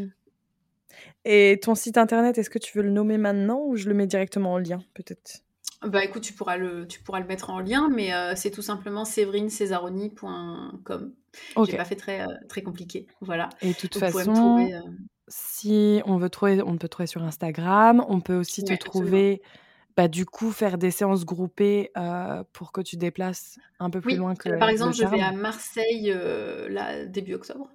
[1.24, 4.06] Et ton site internet, est-ce que tu veux le nommer maintenant ou je le mets
[4.06, 5.42] directement en lien peut-être?
[5.82, 8.60] Bah écoute, tu pourras le, tu pourras le mettre en lien, mais euh, c'est tout
[8.60, 11.14] simplement séverincesaroni.com.
[11.56, 11.70] Okay.
[11.70, 13.06] J'ai pas fait très, euh, très compliqué.
[13.22, 13.48] Voilà.
[13.62, 14.80] Et de toute façon, euh,
[15.28, 19.40] si on veut trouver, on peut trouver sur Instagram, on peut aussi te trouver
[19.96, 21.92] bah, du coup, faire des séances groupées
[22.52, 24.58] pour que tu déplaces un peu plus loin que.
[24.58, 26.14] Par exemple, je vais à Marseille
[26.68, 27.70] là, début octobre.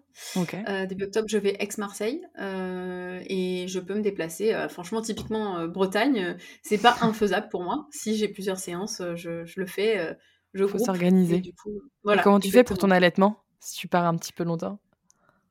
[0.88, 4.53] début octobre, je vais ex-Marseille et je peux me déplacer.
[4.70, 7.88] franchement, typiquement, Bretagne, c'est pas infaisable pour moi.
[7.91, 10.16] Si j'ai plusieurs séances, je, je le fais.
[10.53, 11.41] je faut s'organiser.
[12.03, 14.80] Voilà, comment tu fais pour ton allaitement si tu pars un petit peu longtemps?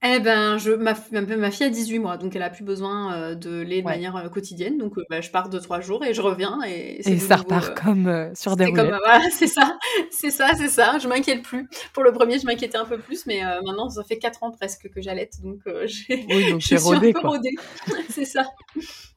[0.06, 3.34] Eh ben, je, ma, ma, fille a 18 mois, donc elle a plus besoin euh,
[3.34, 4.76] de lait de manière euh, quotidienne.
[4.76, 6.60] Donc, euh, bah, je pars 2-3 jours et je reviens.
[6.66, 8.92] Et, et ça repart comme sur des roulettes.
[9.02, 9.78] Voilà, c'est ça,
[10.10, 10.98] c'est ça, c'est ça.
[10.98, 11.70] Je m'inquiète plus.
[11.94, 14.90] Pour le premier, je m'inquiétais un peu plus, mais maintenant, ça fait 4 ans presque
[14.90, 16.26] que j'allaite, donc j'ai.
[16.28, 17.38] Oui, donc j'ai rodé, quoi.
[18.10, 18.46] c'est ça,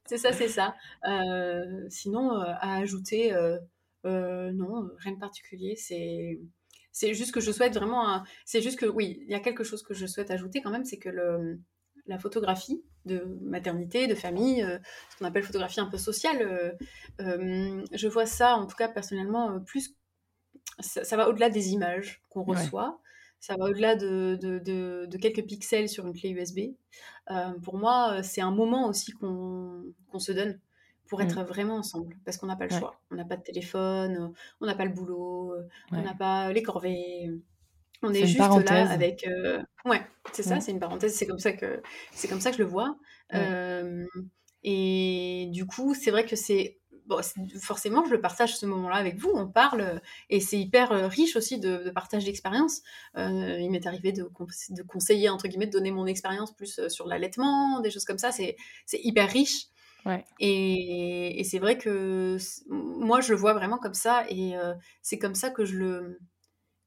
[0.06, 0.74] c'est ça, c'est ça.
[1.90, 3.34] sinon, à ajouter,
[4.06, 5.76] non, rien de particulier.
[5.76, 6.40] C'est
[6.98, 8.24] c'est juste que je souhaite vraiment.
[8.44, 10.84] C'est juste que, oui, il y a quelque chose que je souhaite ajouter quand même,
[10.84, 11.60] c'est que le,
[12.08, 14.80] la photographie de maternité, de famille, euh,
[15.12, 16.72] ce qu'on appelle photographie un peu sociale, euh,
[17.22, 19.96] euh, je vois ça, en tout cas personnellement, plus.
[20.80, 23.00] Ça, va au-delà des images qu'on reçoit.
[23.40, 24.58] Ça va au-delà de, de,
[25.06, 26.76] de, quelques pixels sur une clé USB.
[27.64, 30.60] pour moi, c'est un moment aussi qu'on se donne
[31.08, 31.46] pour être mmh.
[31.46, 33.00] vraiment ensemble, parce qu'on n'a pas le choix.
[33.12, 35.56] On n'a pas de téléphone, on n'a pas le boulot,
[35.92, 37.32] on n'a pas les corvées.
[38.04, 39.26] On est, juste là avec.
[39.28, 40.02] Euh, ouais,
[40.32, 41.16] c'est ça, c'est une parenthèse.
[41.16, 41.82] C'est comme ça que
[42.12, 42.98] c'est comme ça que je le vois.
[44.64, 46.78] et du coup, c'est vrai que c'est
[47.08, 47.22] bon,
[47.60, 49.32] forcément, je le partage ce moment-là avec vous.
[49.34, 50.00] On parle
[50.30, 52.82] et c'est hyper riche aussi de, partage d'expérience.
[53.16, 54.30] il m'est arrivé de,
[54.70, 58.32] de, conseiller entre guillemets, de donner mon expérience plus sur l'allaitement, des choses comme ça.
[58.32, 58.56] C'est
[58.94, 59.70] hyper riche.
[60.40, 62.38] Et, c'est vrai que
[62.70, 66.20] moi, je le vois vraiment comme ça, et euh, c'est comme ça que je le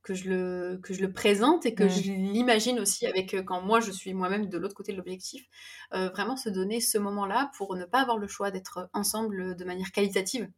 [0.03, 3.61] que je le que je le présente et que je l'imagine aussi avec euh, quand
[3.61, 5.45] moi je suis moi-même de l'autre côté de l'objectif,
[5.93, 9.65] euh, vraiment se donner ce moment-là pour ne pas avoir le choix d'être ensemble de
[9.65, 10.49] manière qualitative,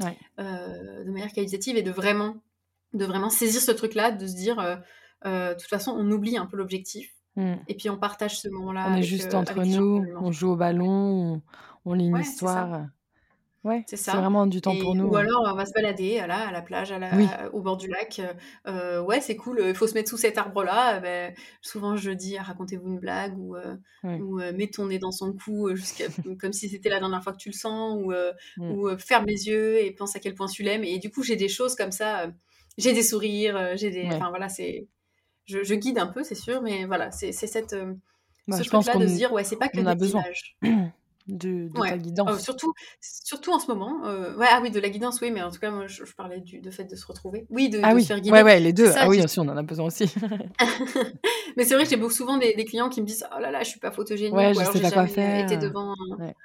[0.00, 2.42] de manière qualitative et de vraiment
[2.92, 4.56] de vraiment saisir ce truc-là, de se dire
[5.24, 7.12] de toute façon on oublie un peu l'objectif.
[7.36, 7.54] Mmh.
[7.68, 8.88] Et puis on partage ce moment-là.
[8.90, 11.42] On est juste entre nous, on joue au ballon, on
[11.86, 12.86] lit une histoire.
[13.62, 14.12] Ouais, c'est ça.
[14.12, 15.04] C'est vraiment du temps pour nous.
[15.04, 17.10] Ou alors on va se balader là, à la plage, à la,
[17.52, 18.22] au bord du lac.
[18.66, 19.62] Euh, ouais, c'est cool.
[19.62, 20.98] Il faut se mettre sous cet arbre-là.
[21.00, 25.10] Ben, souvent je dis racontez-vous une blague ou, euh, ou euh, mets ton nez dans
[25.10, 25.68] son cou
[26.40, 28.14] comme si c'était la dernière fois que tu le sens ou,
[28.58, 30.84] ou ferme les yeux et pense à quel point tu l'aimes.
[30.84, 32.30] Et du coup j'ai des choses comme ça.
[32.78, 33.76] j'ai des sourires.
[33.76, 34.06] J'ai des.
[34.06, 34.88] Enfin voilà, c'est.
[35.44, 37.74] Je, je, guide un peu, c'est sûr, mais voilà, c'est cette.
[38.48, 40.22] Bah, ce je pense là de se dire ouais, c'est pas que des besoin.
[40.22, 40.56] images.
[41.26, 42.30] de, ta guidance.
[42.32, 44.06] Oh, surtout, surtout en ce moment.
[44.06, 46.40] Euh, ouais, ah oui, de la guidance, oui, mais en tout cas, moi, je, parlais
[46.40, 47.46] du de fait de se retrouver.
[47.50, 48.32] Oui, de, ah se faire guider.
[48.32, 48.90] Ouais, ouais, les deux.
[48.96, 50.12] ah oui, aussi, on en a besoin aussi.
[51.56, 53.62] mais c'est vrai que j'ai beaucoup souvent des, clients qui me disent Oh là là,
[53.62, 54.34] je suis pas photogénique.
[54.34, 55.44] Ouais, je sais pas quoi faire.
[55.44, 55.94] été devant.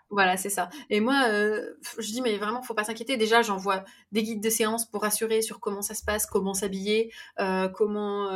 [0.10, 0.70] Voilà, c'est ça.
[0.90, 1.62] Et moi, euh,
[1.98, 3.18] je dis Mais vraiment, faut pas s'inquiéter.
[3.18, 7.12] Déjà, j'envoie des guides de séance pour rassurer sur comment ça se passe, comment s'habiller,
[7.40, 8.30] euh, comment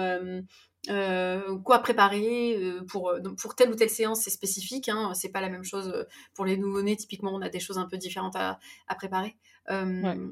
[0.88, 4.88] euh, quoi préparer euh, pour, euh, pour telle ou telle séance, c'est spécifique.
[4.88, 6.96] Hein, c'est pas la même chose pour les nouveau-nés.
[6.96, 9.36] Typiquement, on a des choses un peu différentes à, à préparer.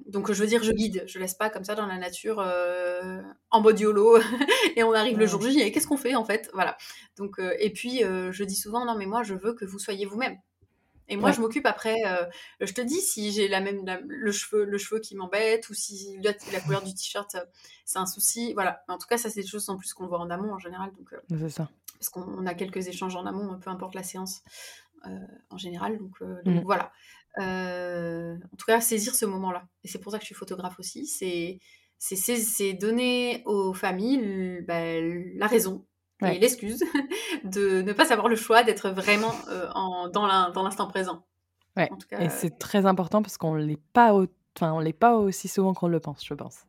[0.07, 1.03] Donc, je veux dire, je guide.
[1.05, 2.39] Je laisse pas comme ça dans la nature
[3.51, 4.17] en mode YOLO
[4.75, 6.49] et on arrive le jour J et qu'est-ce qu'on fait en fait?
[6.53, 6.75] Voilà.
[7.17, 10.37] Donc, et puis, je dis souvent, non, mais moi, je veux que vous soyez vous-même.
[11.09, 11.95] Et moi, je m'occupe après.
[12.05, 12.25] Euh,
[12.59, 16.17] je te dis si j'ai la même le cheveu le cheveu qui m'embête ou si
[16.21, 17.45] la, couleur du t-shirt euh,
[17.85, 18.53] c'est un souci.
[18.53, 18.83] Voilà.
[18.87, 20.91] En tout cas, ça c'est des choses en plus qu'on voit en amont en général.
[20.97, 21.69] Donc euh, c'est ça.
[21.97, 24.43] Parce qu'on a quelques échanges en amont, peu importe la séance
[25.49, 25.97] en général.
[25.97, 26.65] Donc, donc mmh.
[26.65, 26.91] voilà.
[27.37, 29.67] en tout cas, saisir ce moment-là.
[29.83, 31.07] Et c'est pour ça que je suis photographe aussi.
[31.07, 31.59] C'est
[31.97, 35.85] c'est donner aux familles bah, la raison
[36.25, 36.83] et l'excuse
[37.43, 41.23] de ne pas savoir le choix d'être vraiment euh, en, dans l'instant présent.
[41.75, 41.89] Ouais.
[42.11, 45.73] et euh, c'est très important parce qu'on l'est pas, enfin, on l'est pas aussi souvent
[45.73, 46.61] qu'on le pense, je pense.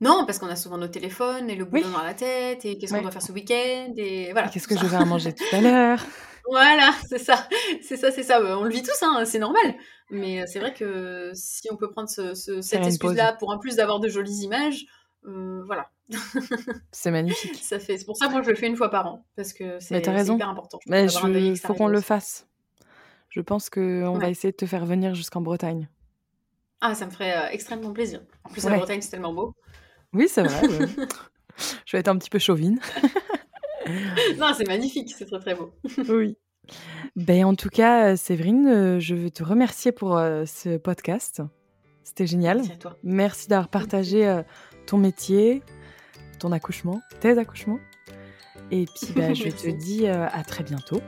[0.00, 2.94] Non, parce qu'on a souvent nos téléphones et le boulot dans la tête et qu'est-ce
[2.94, 4.48] qu'on doit faire ce week-end et voilà.
[4.48, 6.00] Qu'est-ce que je vais à manger tout à l'heure?
[6.46, 7.48] Voilà, c'est ça,
[7.80, 8.38] c'est ça, c'est ça.
[8.58, 9.74] On le vit tous, hein, c'est normal.
[10.10, 13.76] Mais euh, c'est vrai que si on peut prendre ce, cette excuse-là pour en plus
[13.76, 14.84] d'avoir de jolies images,
[15.24, 15.90] voilà,
[16.92, 17.56] c'est magnifique.
[17.56, 19.52] Ça fait, c'est pour ça que moi je le fais une fois par an parce
[19.52, 20.78] que c'est hyper important.
[20.86, 22.46] Mais il faut qu'on le fasse.
[23.34, 25.88] Je pense qu'on on va essayer de te faire venir jusqu'en Bretagne.
[26.80, 28.20] Ah, ça me ferait euh, extrêmement plaisir.
[28.44, 29.56] En plus, la Bretagne, c'est tellement beau.
[30.12, 30.60] Oui, c'est vrai.
[31.84, 32.78] je vais être un petit peu chauvine.
[34.38, 35.74] non, c'est magnifique, c'est très très beau.
[36.10, 36.36] oui.
[37.16, 41.42] Ben, en tout cas, euh, Séverine, euh, je veux te remercier pour ce podcast.
[42.02, 42.58] C'était génial.
[42.58, 42.96] Merci à toi.
[43.02, 44.42] Merci d'avoir partagé
[44.86, 45.62] ton métier,
[46.38, 47.80] ton accouchement, tes accouchements.
[48.70, 51.00] Et puis, bah, je te dis euh, à très bientôt.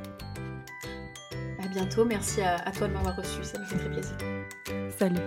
[1.63, 2.05] À bientôt.
[2.05, 3.43] Merci à, toi de m'avoir reçu.
[3.43, 4.17] Ça me fait très plaisir.
[4.99, 5.21] Salut